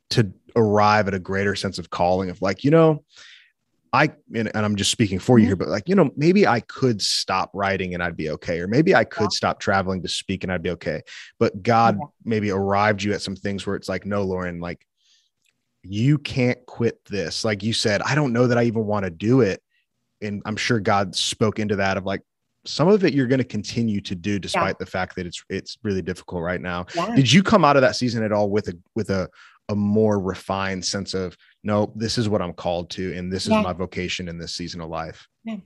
[0.10, 3.04] to arrive at a greater sense of calling of like you know
[3.92, 5.50] I and, and I'm just speaking for you mm-hmm.
[5.50, 8.68] here, but like, you know, maybe I could stop writing and I'd be okay, or
[8.68, 9.30] maybe I could yeah.
[9.30, 11.02] stop traveling to speak and I'd be okay.
[11.40, 12.06] But God yeah.
[12.24, 14.86] maybe arrived you at some things where it's like, no, Lauren, like
[15.84, 17.44] you can't quit this.
[17.44, 19.62] Like you said, I don't know that I even want to do it.
[20.22, 22.22] And I'm sure God spoke into that of like,
[22.66, 24.80] some of it you're going to continue to do despite yeah.
[24.80, 26.84] the fact that it's it's really difficult right now.
[27.16, 29.30] Did you come out of that season at all with a with a
[29.70, 33.60] a more refined sense of no, this is what I'm called to and this yeah.
[33.60, 35.28] is my vocation in this season of life?
[35.44, 35.58] Yeah.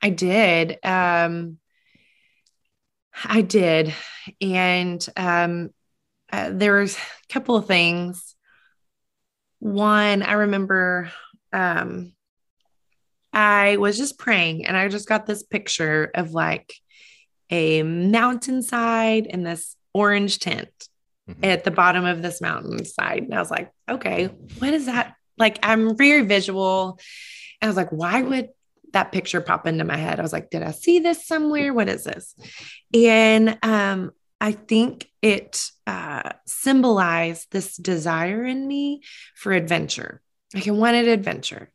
[0.00, 0.78] I did.
[0.82, 1.58] Um
[3.24, 3.94] I did.
[4.40, 5.70] And um
[6.32, 8.34] uh, there was a couple of things.
[9.58, 11.12] One, I remember
[11.52, 12.14] um
[13.34, 16.74] I was just praying and I just got this picture of like
[17.50, 20.88] a mountainside and this orange tent
[21.28, 21.44] mm-hmm.
[21.44, 23.24] at the bottom of this mountainside.
[23.24, 24.26] And I was like, okay,
[24.58, 25.14] what is that?
[25.38, 26.98] Like, I'm very visual.
[27.60, 28.48] And I was like, why would
[28.92, 30.18] that picture pop into my head?
[30.18, 31.72] I was like, did I see this somewhere?
[31.72, 32.34] What is this?
[32.94, 39.02] And um, I think it uh, symbolized this desire in me
[39.34, 40.20] for adventure.
[40.52, 41.72] Like I wanted adventure.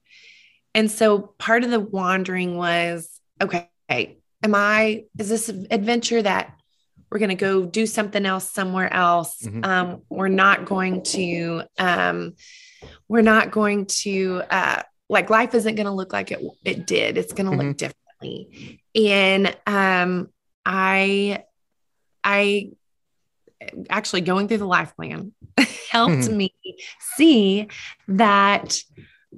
[0.75, 6.56] And so part of the wandering was okay, am I, is this adventure that
[7.09, 9.41] we're going to go do something else somewhere else?
[9.41, 9.63] Mm-hmm.
[9.63, 12.35] Um, we're not going to, um,
[13.07, 17.17] we're not going to, uh, like life isn't going to look like it, it did.
[17.17, 17.67] It's going to mm-hmm.
[17.69, 18.81] look differently.
[18.93, 20.29] And, um,
[20.65, 21.43] I,
[22.23, 22.71] I
[23.89, 25.31] actually going through the life plan
[25.91, 26.37] helped mm-hmm.
[26.37, 26.53] me
[27.15, 27.67] see
[28.07, 28.77] that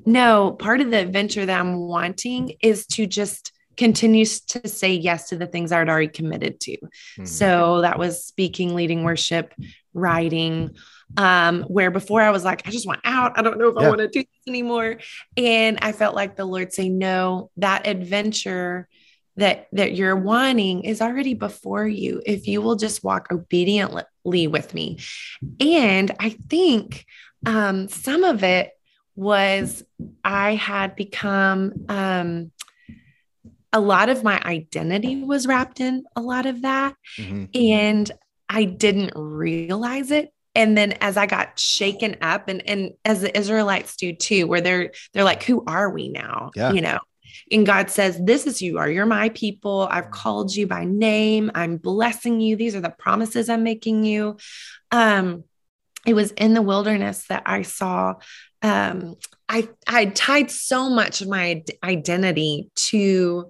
[0.06, 5.30] no, part of the adventure that I'm wanting is to just continue to say yes
[5.30, 6.74] to the things I'd already committed to.
[6.74, 7.26] Mm-hmm.
[7.26, 9.54] So that was speaking, leading worship,
[9.94, 10.76] writing.
[11.18, 13.40] Um, where before I was like, I just want out.
[13.40, 13.88] I don't know if yeah.
[13.88, 15.00] I want to do this anymore.
[15.36, 18.88] And I felt like the Lord say, No, that adventure
[19.38, 24.74] that that you're wanting is already before you if you will just walk obediently with
[24.76, 25.00] me.
[25.60, 27.06] And I think
[27.46, 28.74] um, some of it
[29.16, 29.84] was
[30.24, 32.52] I had become um,
[33.72, 36.96] a lot of my identity was wrapped in a lot of that.
[37.18, 37.46] Mm-hmm.
[37.54, 38.12] And
[38.48, 40.34] I didn't realize it.
[40.56, 44.62] And then as I got shaken up and, and as the Israelites do too, where
[44.62, 46.50] they're they're like, who are we now?
[46.56, 46.72] Yeah.
[46.72, 47.00] You know,
[47.52, 48.90] and God says, This is you are.
[48.90, 49.88] You're my people.
[49.90, 51.52] I've called you by name.
[51.56, 52.56] I'm blessing you.
[52.56, 54.38] These are the promises I'm making you.
[54.92, 55.44] Um,
[56.06, 58.16] it was in the wilderness that I saw
[58.62, 59.16] um,
[59.48, 63.50] I I tied so much of my identity to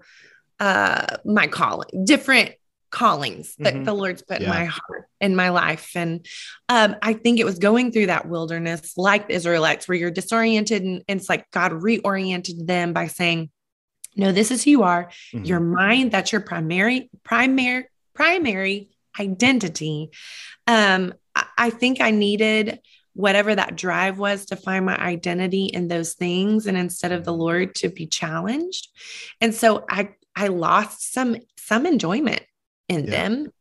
[0.59, 2.53] uh, my calling, different
[2.91, 3.83] callings that mm-hmm.
[3.83, 4.47] the Lord's put yeah.
[4.47, 5.91] in my heart, in my life.
[5.95, 6.25] And
[6.69, 10.83] um, I think it was going through that wilderness, like the Israelites, where you're disoriented,
[10.83, 13.49] and, and it's like God reoriented them by saying,
[14.15, 15.11] "No, this is who you are.
[15.33, 15.45] Mm-hmm.
[15.45, 20.11] Your mind, that's your primary, primary, primary identity."
[20.67, 22.79] Um, I, I think I needed
[23.19, 27.31] whatever that drive was to find my identity in those things and instead of the
[27.31, 27.41] mm-hmm.
[27.41, 28.87] lord to be challenged
[29.41, 32.41] and so i i lost some some enjoyment
[32.87, 33.11] in yeah.
[33.11, 33.51] them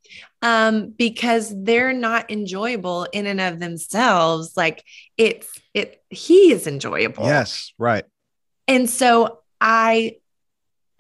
[0.43, 4.85] um because they're not enjoyable in and of themselves like
[5.17, 8.05] it's it he is enjoyable yes right
[8.69, 10.15] and so i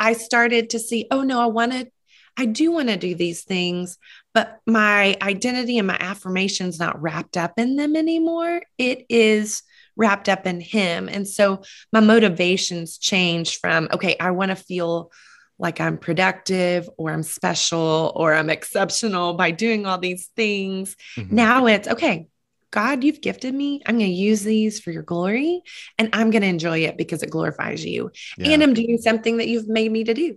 [0.00, 1.92] i started to see oh no i wanted
[2.38, 3.98] i do want to do these things
[4.38, 8.62] but my identity and my affirmation's not wrapped up in them anymore.
[8.78, 9.64] It is
[9.96, 11.08] wrapped up in him.
[11.08, 15.10] And so my motivations change from, okay, I want to feel
[15.58, 20.94] like I'm productive or I'm special or I'm exceptional by doing all these things.
[21.16, 21.34] Mm-hmm.
[21.34, 22.28] Now it's okay,
[22.70, 23.80] God, you've gifted me.
[23.86, 25.62] I'm going to use these for your glory
[25.98, 28.10] and I'm going to enjoy it because it glorifies you.
[28.36, 28.50] Yeah.
[28.50, 30.36] And I'm doing something that you've made me to do.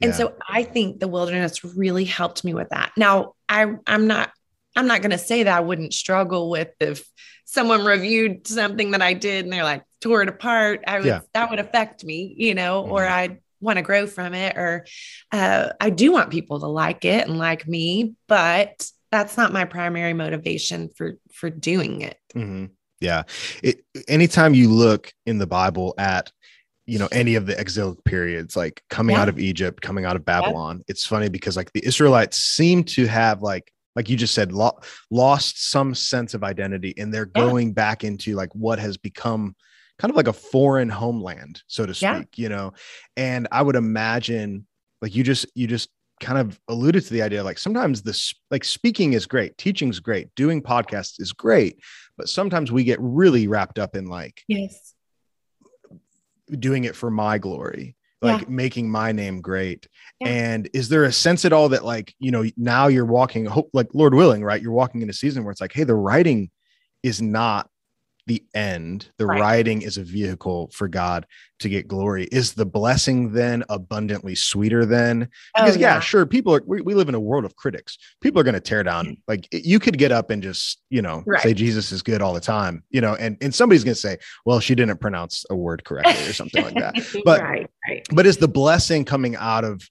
[0.00, 0.16] And yeah.
[0.16, 2.92] so I think the wilderness really helped me with that.
[2.96, 4.30] Now, I I'm not
[4.76, 7.04] I'm not going to say that I wouldn't struggle with if
[7.44, 10.84] someone reviewed something that I did and they're like tore it apart.
[10.86, 11.20] I would yeah.
[11.34, 12.92] that would affect me, you know, mm-hmm.
[12.92, 14.86] or I want to grow from it or
[15.32, 19.64] uh, I do want people to like it and like me, but that's not my
[19.64, 22.66] primary motivation for for doing it mm-hmm.
[23.00, 23.22] yeah
[23.62, 26.32] it, anytime you look in the bible at
[26.86, 29.22] you know any of the exilic periods like coming yeah.
[29.22, 30.84] out of egypt coming out of babylon yeah.
[30.88, 34.78] it's funny because like the israelites seem to have like like you just said lo-
[35.10, 37.42] lost some sense of identity and they're yeah.
[37.42, 39.54] going back into like what has become
[39.98, 42.72] kind of like a foreign homeland so to speak you know
[43.16, 44.66] and i would imagine
[45.02, 45.88] like you just you just
[46.20, 50.34] kind of alluded to the idea like sometimes this like speaking is great teaching's great
[50.34, 51.78] doing podcasts is great
[52.16, 54.94] but sometimes we get really wrapped up in like yes
[56.58, 58.48] doing it for my glory like yeah.
[58.48, 59.86] making my name great
[60.20, 60.28] yeah.
[60.28, 63.70] and is there a sense at all that like you know now you're walking hope
[63.72, 66.50] like lord willing right you're walking in a season where it's like hey the writing
[67.02, 67.68] is not
[68.28, 69.40] the end, the right.
[69.40, 71.26] writing is a vehicle for God
[71.60, 72.28] to get glory.
[72.30, 75.28] Is the blessing then abundantly sweeter then?
[75.56, 75.94] Because oh, yeah.
[75.94, 76.00] yeah.
[76.00, 77.98] sure, people are we, we, live in a world of critics.
[78.20, 79.06] People are going to tear down.
[79.06, 79.18] Mm.
[79.26, 81.42] Like you could get up and just, you know, right.
[81.42, 84.18] say Jesus is good all the time, you know, and, and somebody's going to say,
[84.44, 86.94] well, she didn't pronounce a word correctly or something like that.
[87.24, 88.06] But right, right.
[88.12, 89.88] but is the blessing coming out of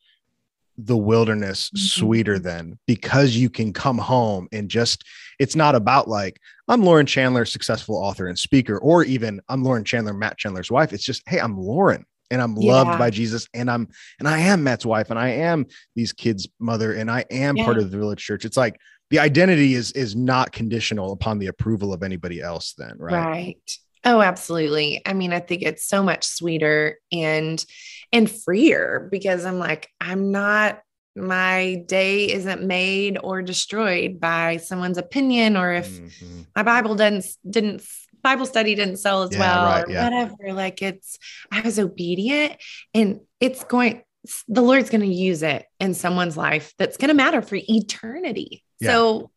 [0.78, 1.78] the wilderness mm-hmm.
[1.78, 5.04] sweeter then because you can come home and just
[5.40, 9.84] it's not about like i'm lauren chandler successful author and speaker or even i'm lauren
[9.84, 12.74] chandler matt chandler's wife it's just hey i'm lauren and i'm yeah.
[12.74, 13.88] loved by jesus and i'm
[14.20, 17.66] and i am matt's wife and i am these kids mother and i am yeah.
[17.66, 21.48] part of the village church it's like the identity is is not conditional upon the
[21.48, 23.78] approval of anybody else then right right
[24.08, 27.64] oh absolutely i mean i think it's so much sweeter and
[28.12, 30.82] and freer because I'm like, I'm not,
[31.16, 36.42] my day isn't made or destroyed by someone's opinion or if mm-hmm.
[36.56, 37.84] my Bible didn't, didn't,
[38.22, 40.04] Bible study didn't sell as yeah, well right, or yeah.
[40.04, 40.54] whatever.
[40.54, 41.18] Like it's,
[41.52, 42.58] I was obedient
[42.94, 44.04] and it's going,
[44.48, 48.64] the Lord's going to use it in someone's life that's going to matter for eternity.
[48.80, 48.92] Yeah.
[48.92, 49.32] So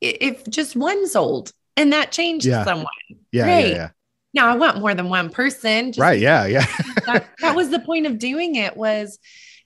[0.00, 2.86] if just one sold and that changed someone,
[3.32, 3.90] yeah, great.
[4.32, 5.92] Now I want more than one person.
[5.98, 6.18] right.
[6.18, 6.46] Yeah.
[6.46, 6.66] Yeah.
[7.06, 9.18] that, that, was the point of doing it was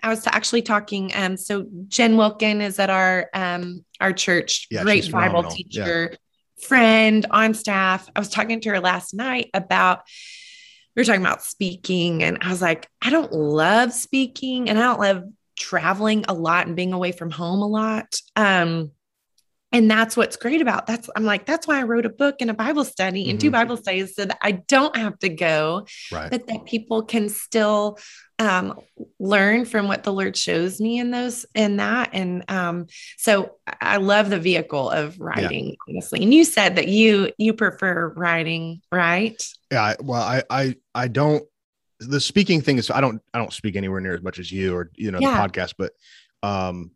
[0.03, 1.13] I was actually talking.
[1.15, 5.51] Um, so Jen Wilkin is at our, um, our church, yeah, great Bible phenomenal.
[5.51, 6.67] teacher, yeah.
[6.67, 8.09] friend on staff.
[8.15, 10.03] I was talking to her last night about,
[10.95, 14.83] we were talking about speaking and I was like, I don't love speaking and I
[14.83, 15.25] don't love
[15.59, 18.15] traveling a lot and being away from home a lot.
[18.37, 18.93] Um,
[19.75, 22.49] and that's what's great about that's i'm like that's why i wrote a book and
[22.49, 23.47] a bible study and mm-hmm.
[23.47, 26.31] two bible studies so that i don't have to go right.
[26.31, 27.99] but that people can still
[28.41, 28.81] um,
[29.21, 32.87] learn from what the lord shows me in those in that and um,
[33.19, 35.75] so i love the vehicle of writing yeah.
[35.89, 41.09] honestly and you said that you you prefer writing right yeah well i i i
[41.09, 41.45] don't
[42.01, 44.75] the speaking thing is i don't i don't speak anywhere near as much as you
[44.75, 45.31] or you know yeah.
[45.31, 45.93] the podcast but
[46.43, 46.91] um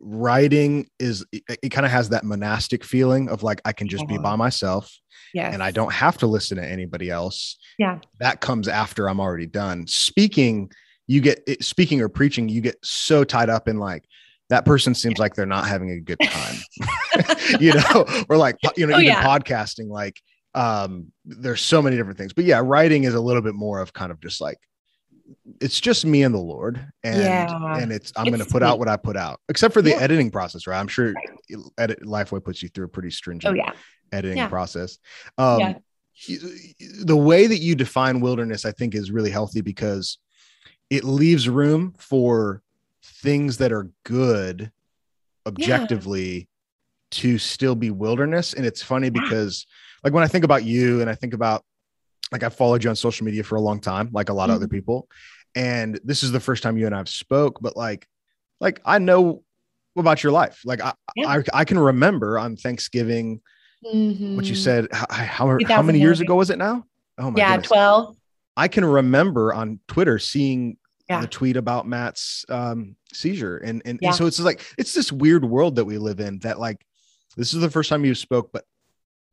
[0.00, 4.06] writing is it, it kind of has that monastic feeling of like I can just
[4.06, 4.22] be uh-huh.
[4.22, 4.92] by myself.
[5.34, 5.52] Yeah.
[5.52, 7.58] And I don't have to listen to anybody else.
[7.78, 7.98] Yeah.
[8.18, 9.86] That comes after I'm already done.
[9.86, 10.70] Speaking,
[11.06, 14.04] you get it, speaking or preaching, you get so tied up in like
[14.48, 16.56] that person seems like they're not having a good time.
[17.60, 19.22] you know, or like you know, oh, even yeah.
[19.22, 20.20] podcasting like
[20.54, 23.92] um there's so many different things but yeah writing is a little bit more of
[23.92, 24.56] kind of just like
[25.60, 27.76] it's just me and the lord and Yeah.
[27.78, 29.96] and it's i'm going to put out what i put out except for the Yeah.
[30.00, 31.60] editing process right i'm sure Right.
[31.78, 33.72] edit lifeway puts you through a pretty stringent Oh yeah.
[34.12, 34.98] editing process
[35.38, 35.76] um
[37.04, 40.18] the way that you define wilderness i think is really healthy because
[40.90, 42.62] it leaves room for
[43.02, 44.70] things that are good
[45.46, 46.48] objectively
[47.10, 49.66] to still be wilderness and it's funny because
[50.04, 51.64] like when i think about you and i think about
[52.32, 54.56] like i followed you on social media for a long time like a lot of
[54.56, 55.08] other people
[55.54, 58.06] and this is the first time you and i've spoke but like
[58.60, 59.42] like i know
[59.96, 61.28] about your life like i Yeah.
[61.28, 63.40] I, I can remember on thanksgiving
[63.82, 64.56] what you Mhm.
[64.56, 66.84] said how, how, how many years ago was it now
[67.18, 67.36] oh my god.
[67.38, 67.68] Yeah, goodness.
[67.68, 68.16] 12.
[68.56, 70.76] i can remember on twitter seeing
[71.08, 71.20] Yeah.
[71.20, 74.08] the tweet about matt's um seizure and and, Yeah.
[74.08, 76.84] and so it's like it's this weird world that we live in that like
[77.36, 78.64] this is the first time you spoke but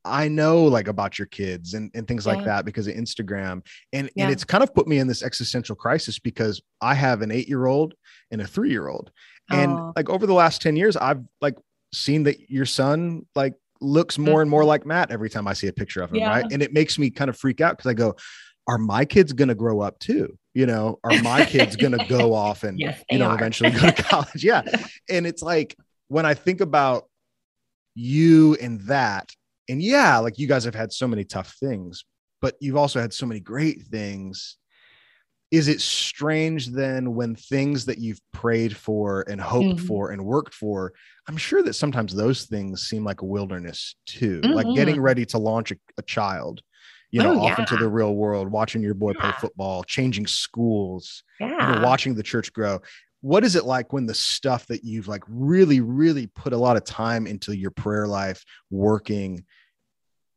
[0.05, 3.61] i know like about your kids and, and things like that because of instagram
[3.93, 4.23] and Yeah.
[4.25, 7.47] and it's kind of put me in this existential crisis because i have an eight
[7.49, 7.93] year old
[8.31, 9.11] and a three year old
[9.49, 9.93] and Oh.
[9.95, 11.55] like over the last 10 years i've like
[11.93, 15.67] seen that your son like looks more and more like matt every time i see
[15.67, 16.21] a picture of him Mm-hmm.
[16.29, 16.29] Yeah.
[16.35, 18.15] right and it makes me kind of freak out because i go
[18.67, 22.03] are my kids going to grow up too you know are my kids going to
[22.07, 23.35] go off and Yes, you know are.
[23.35, 24.61] eventually go to college yeah
[25.09, 25.75] and it's like
[26.07, 27.07] when i think about
[27.95, 29.29] you and that
[29.69, 32.05] and yeah like you guys have had so many tough things
[32.41, 34.57] but you've also had so many great things.
[35.51, 39.79] Is it strange then when things that you've prayed for and hoped Mhm.
[39.79, 40.93] for and worked for
[41.27, 45.37] i'm sure that sometimes those things seem like a wilderness too like getting ready to
[45.37, 46.61] launch a, a child
[47.11, 51.23] you know Oh, off into the real world watching your boy play football changing schools
[51.59, 52.79] you know, watching the church grow
[53.25, 56.77] what is it like when the stuff that you've like really really put a lot
[56.77, 59.43] of time into your prayer life working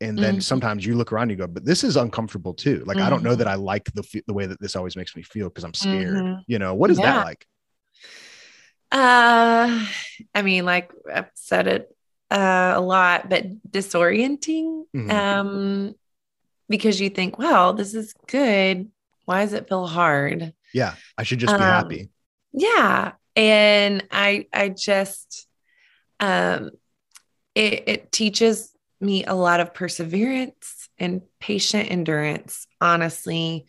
[0.01, 0.41] and then Mhm.
[0.43, 3.21] sometimes you look around and you go but this is uncomfortable too like i don't
[3.21, 3.37] know Mhm.
[3.37, 6.15] that i like the the way that this always makes me feel because i'm scared
[6.15, 6.43] Mhm.
[6.47, 7.13] you know what is Yeah.
[7.13, 7.45] that like
[8.91, 9.85] Uh,
[10.33, 11.95] I mean, like I've said it
[12.31, 14.85] uh, a lot, but disorienting.
[14.95, 15.11] Mhm.
[15.11, 15.95] Um,
[16.67, 18.89] because you think, well, this is good.
[19.25, 20.53] Why does it feel hard?
[20.73, 22.09] yeah i should just be Um, happy
[22.53, 23.13] Yeah.
[23.35, 25.47] And I I just
[26.19, 26.71] um
[27.55, 28.71] it, it teaches
[29.01, 33.65] me a lot of perseverance and patient endurance, honestly.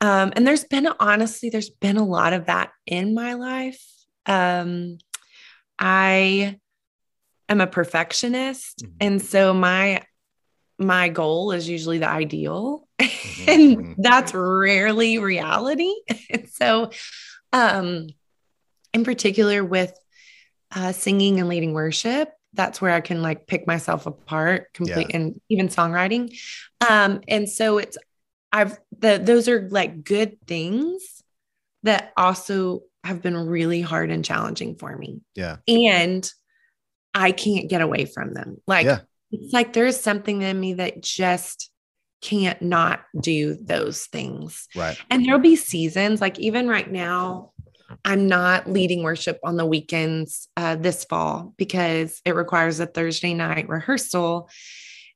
[0.00, 3.82] Um, and there's been honestly, there's been a lot of that in my life.
[4.26, 4.98] Um,
[5.78, 6.58] I
[7.48, 8.92] am a perfectionist, Mhm.
[9.00, 10.02] and so my
[10.78, 13.94] my goal is usually the ideal, Mhm, and mhm.
[13.98, 15.92] that's rarely reality.
[16.30, 16.90] and so,
[17.52, 18.08] um,
[18.92, 19.92] in particular with
[20.74, 25.40] uh, singing and leading worship, that's where I can like pick myself apart complete and
[25.48, 26.38] even songwriting.
[26.88, 27.96] Um, and so it's
[28.52, 31.22] I've the those are like good things
[31.82, 35.22] that also have been really hard and challenging for me.
[35.34, 35.56] Yeah.
[35.66, 36.30] And
[37.14, 38.58] I can't get away from them.
[38.66, 39.00] Like Yeah.
[39.30, 41.70] it's like there's something in me that just
[42.22, 44.68] can't not do those things.
[44.74, 47.50] right And there'll be seasons, like even right now,
[48.04, 53.34] I'm not leading worship on the weekends uh, this fall because it requires a Thursday
[53.34, 54.48] night rehearsal.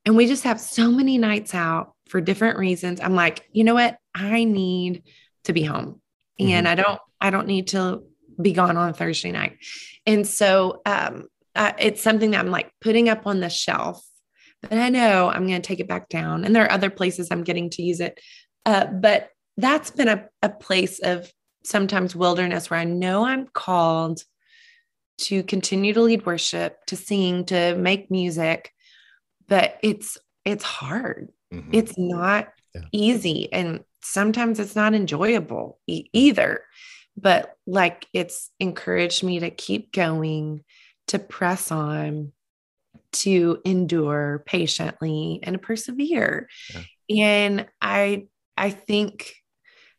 [0.05, 3.01] And we just have so many nights out for different reasons.
[3.01, 3.97] I'm like, you know what?
[4.13, 5.03] I need
[5.45, 6.01] to be home
[6.39, 8.03] and I don't, I don't need to
[8.39, 9.57] be gone on Thursday night.
[10.05, 14.06] And so um, uh, it's something that I'm like putting up on the shelf,
[14.61, 16.43] but I know I'm going to take it back down.
[16.43, 18.19] And there are other places I'm getting to use it.
[18.65, 21.31] Uh, but that's been a, a place of
[21.63, 24.21] sometimes wilderness where I know I'm called
[25.19, 28.71] to continue to lead worship, to sing, to make music,
[29.47, 31.29] but it's it's hard.
[31.53, 31.69] Mhm.
[31.73, 32.81] It's not Yeah.
[32.91, 36.63] easy and sometimes it's not enjoyable e- either.
[37.19, 40.63] But like it's encouraged me to keep going,
[41.07, 42.31] to press on,
[43.11, 46.49] to endure patiently and to persevere.
[47.09, 49.33] And I I think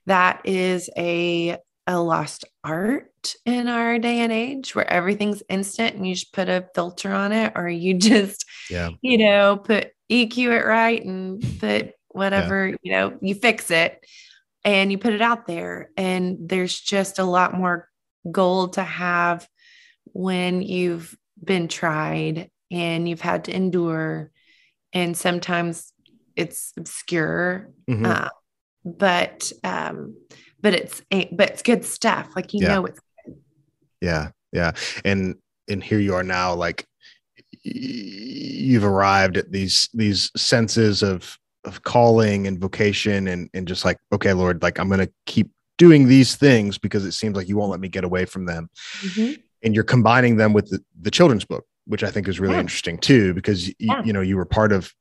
[0.07, 6.07] that is a a lost art in our day and age where everything's instant and
[6.07, 8.91] you just put a filter on it or you just yeah.
[9.01, 14.05] you know put EQ it right and put whatever you know you fix it
[14.65, 15.91] and you put it out there.
[15.97, 17.89] And there's just a lot more
[18.31, 19.49] gold to have
[20.13, 24.31] when you've been tried and you've had to endure
[24.93, 25.93] and sometimes
[26.37, 28.07] it's obscure Mhm.
[28.07, 28.29] uh,
[28.85, 30.17] but um
[30.61, 31.03] but it's
[31.33, 32.69] but it's good stuff like you Yeah.
[32.75, 33.01] know it's
[34.01, 34.73] yeah yeah
[35.05, 35.35] and
[35.69, 36.87] and here you are now like
[37.63, 43.99] you've arrived at these these senses of of calling and vocation and and just like
[44.13, 47.71] okay lord like i'm gonna keep doing these things because it seems like you won't
[47.71, 48.69] let me get away from them
[49.01, 49.33] mm-hmm.
[49.63, 52.61] and you're combining them with the, the children's book which i think is really yeah.
[52.61, 54.03] interesting too because yeah.
[54.05, 54.93] you know you were part of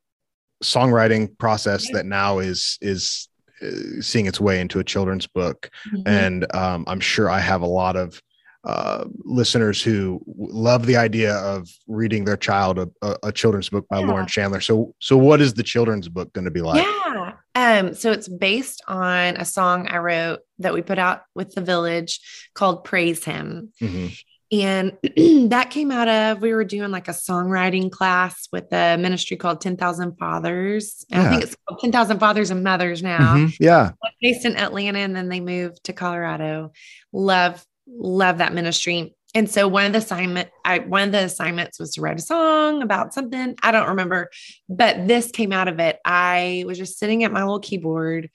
[0.64, 3.30] songwriting process that now is is
[3.62, 6.08] uh, seeing its way into a children's book mm-hmm.
[6.08, 8.22] and um, i'm sure i have a lot of
[8.64, 14.00] uh, listeners who love the idea of reading their child a, a children's book by
[14.00, 14.06] yeah.
[14.06, 14.60] Lauren Chandler.
[14.60, 16.84] So, so what is the children's book going to be like?
[16.84, 17.34] Yeah.
[17.56, 21.62] Um, so it's based on a song I wrote that we put out with the
[21.62, 22.20] village
[22.54, 23.72] called Praise Him.
[23.82, 24.08] Mm-hmm.
[24.52, 24.98] And
[25.52, 29.62] that came out of we were doing like a songwriting class with a ministry called
[29.62, 31.06] 10,000 Fathers.
[31.10, 31.22] Yeah.
[31.22, 33.36] I think it's called 10,000 Fathers and Mothers now.
[33.36, 33.64] Mm-hmm.
[33.64, 33.92] Yeah.
[34.22, 36.72] Based in Atlanta and then they moved to Colorado.
[37.12, 39.16] Love love that ministry.
[39.34, 42.22] And so one of the assignment, I one of the assignments was to write a
[42.22, 43.56] song about something.
[43.62, 44.30] I don't remember,
[44.70, 46.00] but this came out of it.
[46.06, 48.30] I was just sitting at my little keyboard,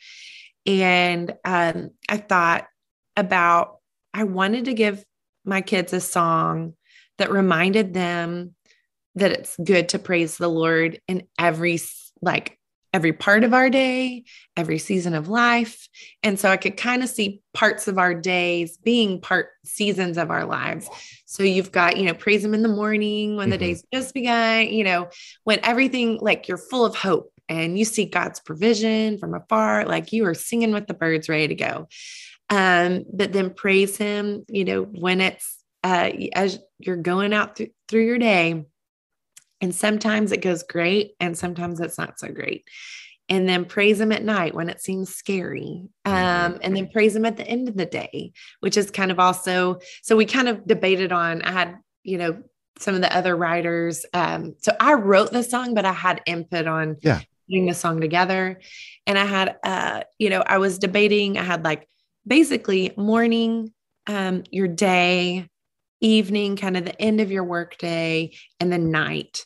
[0.67, 2.67] and um, I thought
[3.17, 3.79] about
[4.15, 5.05] I wanted to give
[5.45, 6.75] my kids a song
[7.19, 8.55] that reminded them
[9.15, 11.81] that it's good to praise the Lord in every
[12.21, 12.59] like
[12.93, 14.25] every part of our day,
[14.57, 15.89] every season of life.
[16.23, 20.31] And so I could kind of see parts of our days being part seasons of
[20.31, 20.89] our lives.
[21.25, 23.53] So you've got, you know, praise Him in the morning when mm-hmm.
[23.53, 25.09] the day's just begun, you know,
[25.45, 30.13] when everything like you're full of hope and you see God's provision from afar, like
[30.13, 31.89] you are singing with the birds ready to go.
[32.53, 37.73] Um, but then praise Him, you know, when it's uh, as you're going out th-
[37.89, 38.65] through your day
[39.61, 42.69] and sometimes it goes great and sometimes it's not so great.
[43.29, 45.87] And then praise him at night when it seems scary.
[46.05, 46.57] Um, mm-hmm.
[46.63, 49.79] and then praise him at the end of the day, which is kind of also,
[50.03, 52.43] so we kind of debated on, I had, you know,
[52.79, 54.05] some of the other writers.
[54.13, 57.21] Um, so I wrote the song, but I had input on yeah.
[57.49, 58.61] putting the song together.
[59.07, 61.89] And I had, uh, you know, I was debating, I had like
[62.27, 63.73] basically morning,
[64.07, 65.49] um, your day,
[66.01, 69.45] evening, kind of the end of your workday, and the night.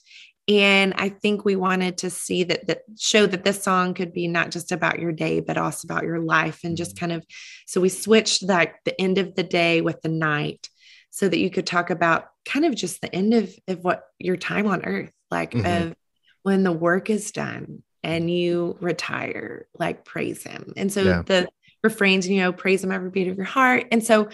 [0.48, 4.28] And I think we wanted to see that that show that this song could be
[4.28, 6.60] not just about your day, but also about your life.
[6.62, 7.06] And just mm-hmm.
[7.06, 7.26] kind of
[7.66, 10.68] so we switched like the end of the day with the night
[11.10, 14.36] so that you could talk about kind of just the end of, of what your
[14.36, 15.88] time on earth, like mm-hmm.
[15.88, 15.96] of
[16.42, 20.74] when the work is done and you retire, like praise him.
[20.76, 21.22] And so yeah.
[21.22, 21.48] the
[21.82, 23.86] refrains, you know, praise him every beat of your heart.
[23.90, 24.28] And so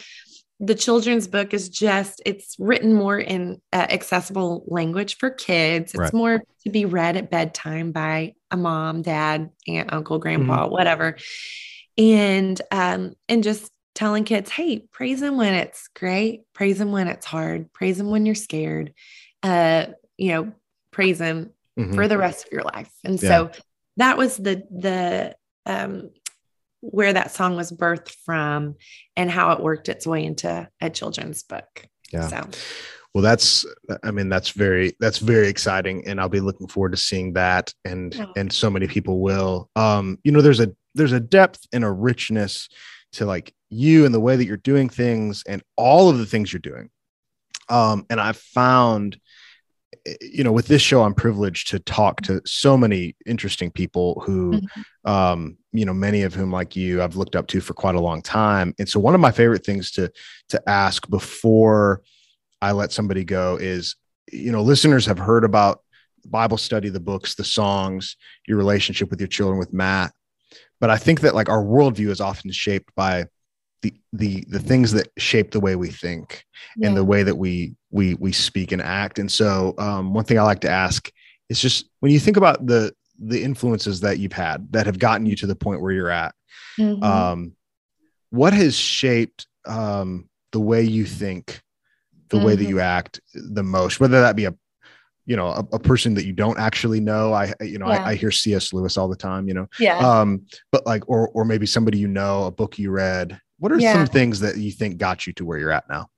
[0.63, 5.99] the children's book is just it's written more in uh, accessible language for kids it's
[5.99, 6.13] right.
[6.15, 10.73] more to be read at bedtime by a mom dad aunt uncle grandpa mm-hmm.
[10.73, 11.17] whatever
[11.99, 17.09] and um and just telling kids hey praise him when it's great praise him when
[17.09, 18.95] it's hard praise him when you're scared
[19.43, 19.87] uh
[20.17, 20.53] you know
[20.93, 21.95] praise him mm-hmm.
[21.95, 23.29] for the rest of your life and yeah.
[23.29, 23.51] so
[23.97, 25.35] that was the the
[25.67, 26.11] um
[26.83, 28.75] where that song was birthed from
[29.17, 31.87] and how it worked its way into a children's book.
[32.13, 32.29] Yeah.
[32.29, 32.49] So
[33.15, 33.67] well that's
[34.03, 37.73] i mean that's very that's very exciting and i'll be looking forward to seeing that
[37.85, 41.85] and and so many people will um you know there's a there's a depth and
[41.85, 42.69] a richness
[43.13, 46.53] to like you and the way that you're doing things and all of the things
[46.53, 46.89] you're doing
[47.69, 49.19] um and i've found
[50.21, 54.53] you know with this show i'm privileged to talk to so many interesting people who
[54.53, 55.11] mm-hmm.
[55.11, 58.01] um you know many of whom like you i've looked up to for quite a
[58.01, 60.11] long time and so one of my favorite things to
[60.49, 62.03] to ask before
[62.61, 63.97] i let somebody go is
[64.31, 65.83] you know listeners have heard about
[66.27, 70.13] bible study the books the songs your relationship with your children with matt
[70.81, 73.25] but i think that like our worldview is often shaped by
[73.83, 76.45] the the the things that shape the way we think
[76.77, 76.89] yeah.
[76.89, 80.39] and the way that we we we speak and act and so um, one thing
[80.39, 81.11] i like to ask
[81.49, 85.27] is just when you think about the the influences that you've had that have gotten
[85.27, 86.35] you to the point where you're at
[86.79, 87.03] mm-hmm.
[87.03, 87.53] um,
[88.31, 91.61] what has shaped um, the way you think
[92.29, 92.47] the mm-hmm.
[92.47, 92.71] way that mm-hmm.
[92.71, 94.55] you act the most whether that be a
[95.27, 98.03] you know a, a, person that you don't actually know i you know yeah.
[98.03, 101.29] I, I, hear cs lewis all the time you know yeah um but like or
[101.29, 103.93] or maybe somebody you know a book you read what are yeah.
[103.93, 106.09] some things that you think got you to where you're at now?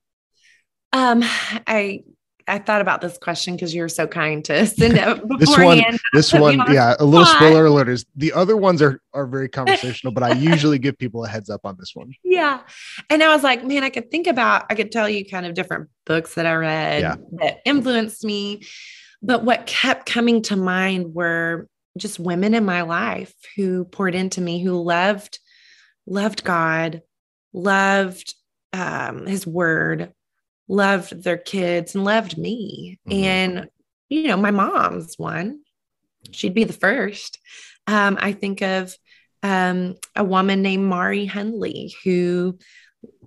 [0.95, 1.22] Um,
[1.66, 2.05] I
[2.49, 5.82] I thought about this question because you were so kind to send it this one,
[6.14, 6.95] this one, yeah.
[6.99, 10.78] A little spoiler alert is the other ones are are very conversational, but I usually
[10.78, 12.14] give people a heads up on this one.
[12.24, 12.61] Yeah,
[13.11, 15.53] and I was like, man, I could think about, I could tell you kind of
[15.53, 17.16] different books that I read yeah.
[17.40, 18.62] that influenced me,
[19.22, 21.68] but what kept coming to mind were
[21.99, 25.38] just women in my life who poured into me, who loved
[26.07, 27.03] loved God,
[27.55, 28.34] loved
[28.74, 30.12] um, his word,
[30.68, 32.98] loved their kids, and loved me.
[33.09, 33.24] Mm-hmm.
[33.24, 33.68] And
[34.11, 35.61] you know, my mom's one.
[36.30, 37.38] She'd be the first.
[37.86, 38.94] Um, I think of
[39.42, 42.59] um, a woman named Mari Henley, who,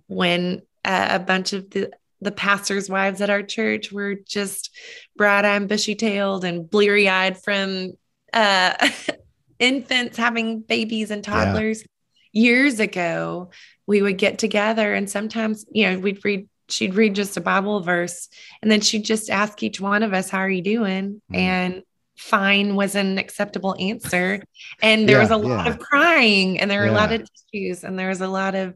[0.07, 4.75] when uh, a bunch of the the pastors' wives at our church were just
[5.15, 7.91] bright eyed, bushy tailed, and bleary eyed from
[8.34, 8.89] uh,
[9.59, 11.82] infants having babies and toddlers.
[11.82, 11.88] Yeah.
[12.34, 13.51] Years ago,
[13.88, 17.79] we would get together and sometimes, you know, we'd read, she'd read just a Bible
[17.79, 18.29] verse
[18.61, 21.21] and then she'd just ask each one of us, How are you doing?
[21.31, 21.38] Mm.
[21.38, 21.83] And
[22.17, 24.43] fine was an acceptable answer.
[24.81, 25.71] And there yeah, was a lot yeah.
[25.71, 26.91] of crying and there were yeah.
[26.91, 28.75] a lot of tissues and there was a lot of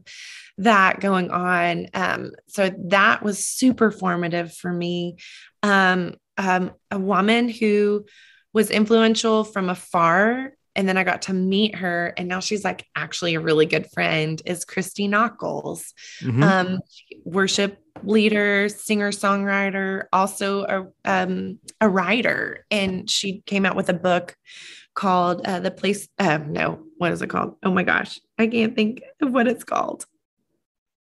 [0.58, 1.88] that going on.
[1.94, 5.16] Um, so that was super formative for me.
[5.62, 8.06] Um, um, a woman who
[8.52, 10.52] was influential from afar.
[10.74, 13.90] And then I got to meet her, and now she's like actually a really good
[13.90, 14.40] friend.
[14.46, 15.92] Is Christy Nockels,
[16.22, 16.42] mm-hmm.
[16.42, 16.80] um,
[17.24, 23.94] worship leader, singer songwriter, also a um, a writer, and she came out with a
[23.94, 24.36] book
[24.94, 27.56] called uh, "The Place." Uh, no, what is it called?
[27.62, 30.06] Oh my gosh, I can't think of what it's called.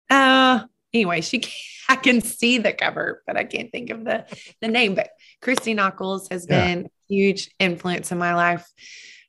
[0.09, 1.43] Uh, anyway, she
[1.89, 4.25] I can see the cover, but I can't think of the
[4.61, 4.95] the name.
[4.95, 5.11] But
[5.43, 6.67] Christy Nockels has yeah.
[6.67, 8.67] been huge influence in my life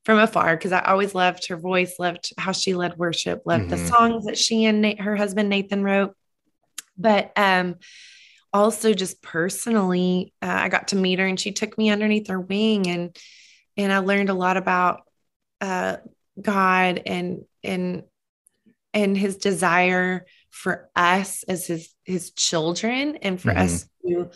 [0.03, 3.71] from afar because I always loved her voice, loved how she led worship, loved mm-hmm.
[3.71, 6.15] the songs that she and her husband Nathan wrote.
[6.97, 7.75] But um,
[8.53, 12.39] also just personally, uh, I got to meet her and she took me underneath her
[12.39, 13.15] wing and
[13.77, 15.01] and I learned a lot about
[15.61, 15.97] uh,
[16.39, 18.03] God and and
[18.93, 23.63] and His desire for us as His His children and for mm-hmm.
[23.63, 24.31] us to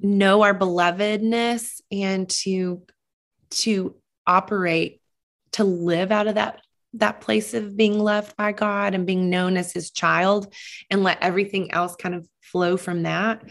[0.00, 2.82] know our belovedness and to
[3.50, 3.96] to
[4.26, 5.00] operate
[5.52, 6.60] to live out of that
[6.94, 10.52] that place of being loved by God and being known as his child
[10.90, 13.42] and let everything else kind of flow from that.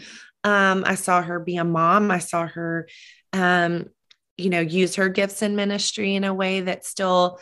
[0.44, 2.10] Um, I saw her be a mom.
[2.10, 2.88] I saw her,
[3.34, 3.90] um,
[4.38, 7.38] you know, use her gifts in ministry in a way that still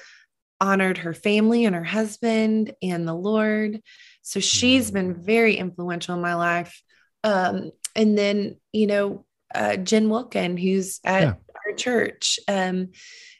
[0.60, 3.80] honored her family and her husband and the Lord.
[4.22, 6.82] So she's been very influential in my life.
[7.22, 9.24] Um, and then you know
[9.54, 11.34] uh, Jen Wilkin, who's at yeah.
[11.72, 12.88] Church, um,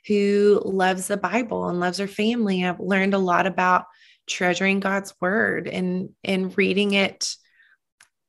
[0.07, 2.65] who loves the Bible and loves her family.
[2.65, 3.85] I've learned a lot about
[4.29, 7.37] treasuring God's word and and reading it,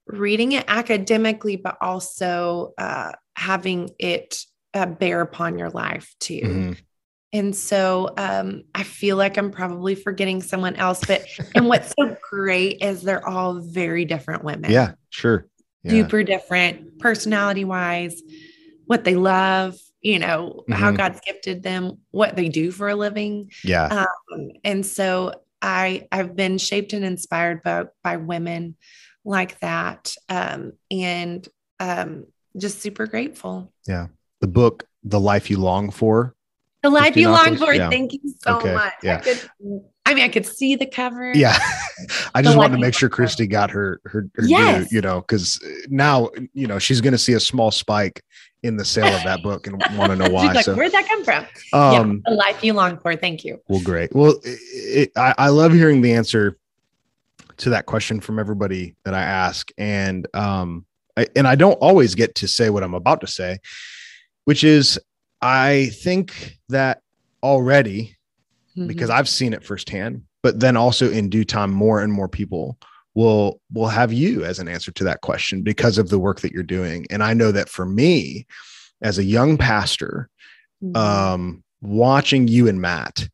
[0.08, 4.44] reading it academically, but also uh, having it
[4.74, 6.42] uh, bear upon your life too.
[6.42, 6.72] Mm-hmm.
[7.32, 11.26] And so um, I feel like I'm probably forgetting someone else, but
[11.56, 14.70] and what's so great is they're all very different women.
[14.70, 15.48] Yeah, sure
[15.84, 15.92] yeah.
[15.92, 18.22] super different personality wise,
[18.86, 20.74] what they love, you know, mm-hmm.
[20.74, 23.52] how God's gifted them, what they do for a living.
[23.64, 24.06] Yeah.
[24.32, 28.76] Um, and so I I've been shaped and inspired by by women
[29.26, 30.14] like that.
[30.30, 31.48] Um, and
[31.80, 32.26] um,
[32.58, 33.74] just super grateful.
[33.88, 34.08] Yeah.
[34.42, 36.36] The book, The Life You Long For.
[36.84, 37.74] The Life You Long For.
[37.74, 37.90] Yeah.
[37.90, 38.74] Thank you so okay.
[38.74, 38.94] much.
[39.02, 39.24] Yeah.
[40.06, 41.32] I mean, I could see the cover.
[41.34, 41.58] Yeah.
[42.36, 44.90] I just wanted to make sure Christy got her, her, her yes.
[44.90, 48.22] due, you know, because now, you know, she's going to see a small spike
[48.64, 50.52] in the sale of that book and want to know why.
[50.52, 51.46] like, so, where'd that come from?
[51.72, 53.16] Um, yeah, the life you long for.
[53.16, 53.62] Thank you.
[53.68, 54.14] Well, great.
[54.14, 56.58] Well, it, it, I, I love hearing the answer
[57.58, 59.72] to that question from everybody that I ask.
[59.78, 60.86] And, um,
[61.16, 63.60] I, and I don't always get to say what I'm about to say,
[64.46, 65.00] which is
[65.42, 67.02] I think that
[67.42, 68.18] already
[68.78, 68.88] mm-hmm.
[68.88, 70.24] because I've seen it firsthand.
[70.42, 72.78] But then also in due time, more and more people
[73.16, 76.52] will will have you as an answer to that question because of the work that
[76.52, 77.06] you're doing.
[77.10, 78.46] And I know that for me,
[79.02, 80.30] as a young pastor,
[80.84, 80.96] mm-hmm.
[80.96, 83.30] um, watching you and Matt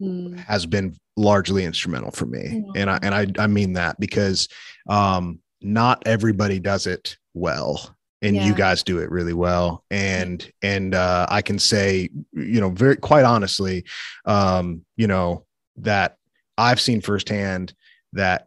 [0.00, 0.36] mm-hmm.
[0.36, 2.64] has been largely instrumental for me.
[2.76, 4.48] And I and I I mean that because
[4.88, 8.46] um, not everybody does it well and yeah.
[8.46, 12.96] you guys do it really well and and uh, i can say you know very
[12.96, 13.84] quite honestly
[14.24, 15.44] um, you know
[15.76, 16.16] that
[16.56, 17.74] i've seen firsthand
[18.12, 18.46] that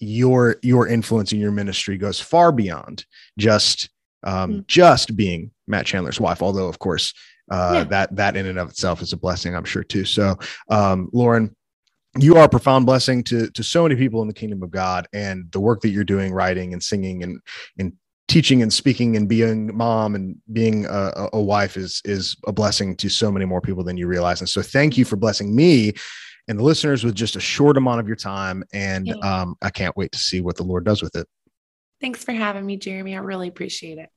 [0.00, 3.06] your your influence in your ministry goes far beyond
[3.38, 3.88] just
[4.24, 4.60] um, mm-hmm.
[4.66, 7.14] just being matt chandler's wife although of course
[7.50, 7.84] uh, yeah.
[7.84, 10.36] that that in and of itself is a blessing i'm sure too so
[10.68, 11.54] um, lauren
[12.18, 15.08] you are a profound blessing to to so many people in the kingdom of God,
[15.12, 17.40] and the work that you're doing, writing and singing and
[17.78, 17.92] and
[18.28, 22.96] teaching and speaking and being mom and being a, a, wife is is a blessing
[22.96, 24.40] to so many more people than you realize.
[24.40, 25.92] And so thank you for blessing me
[26.48, 28.64] and the listeners with just a short amount of your time.
[28.72, 31.26] And um, i can't wait to see what the lord does with it.
[32.00, 33.14] Thanks for having me jeremy.
[33.14, 34.10] I really appreciate it.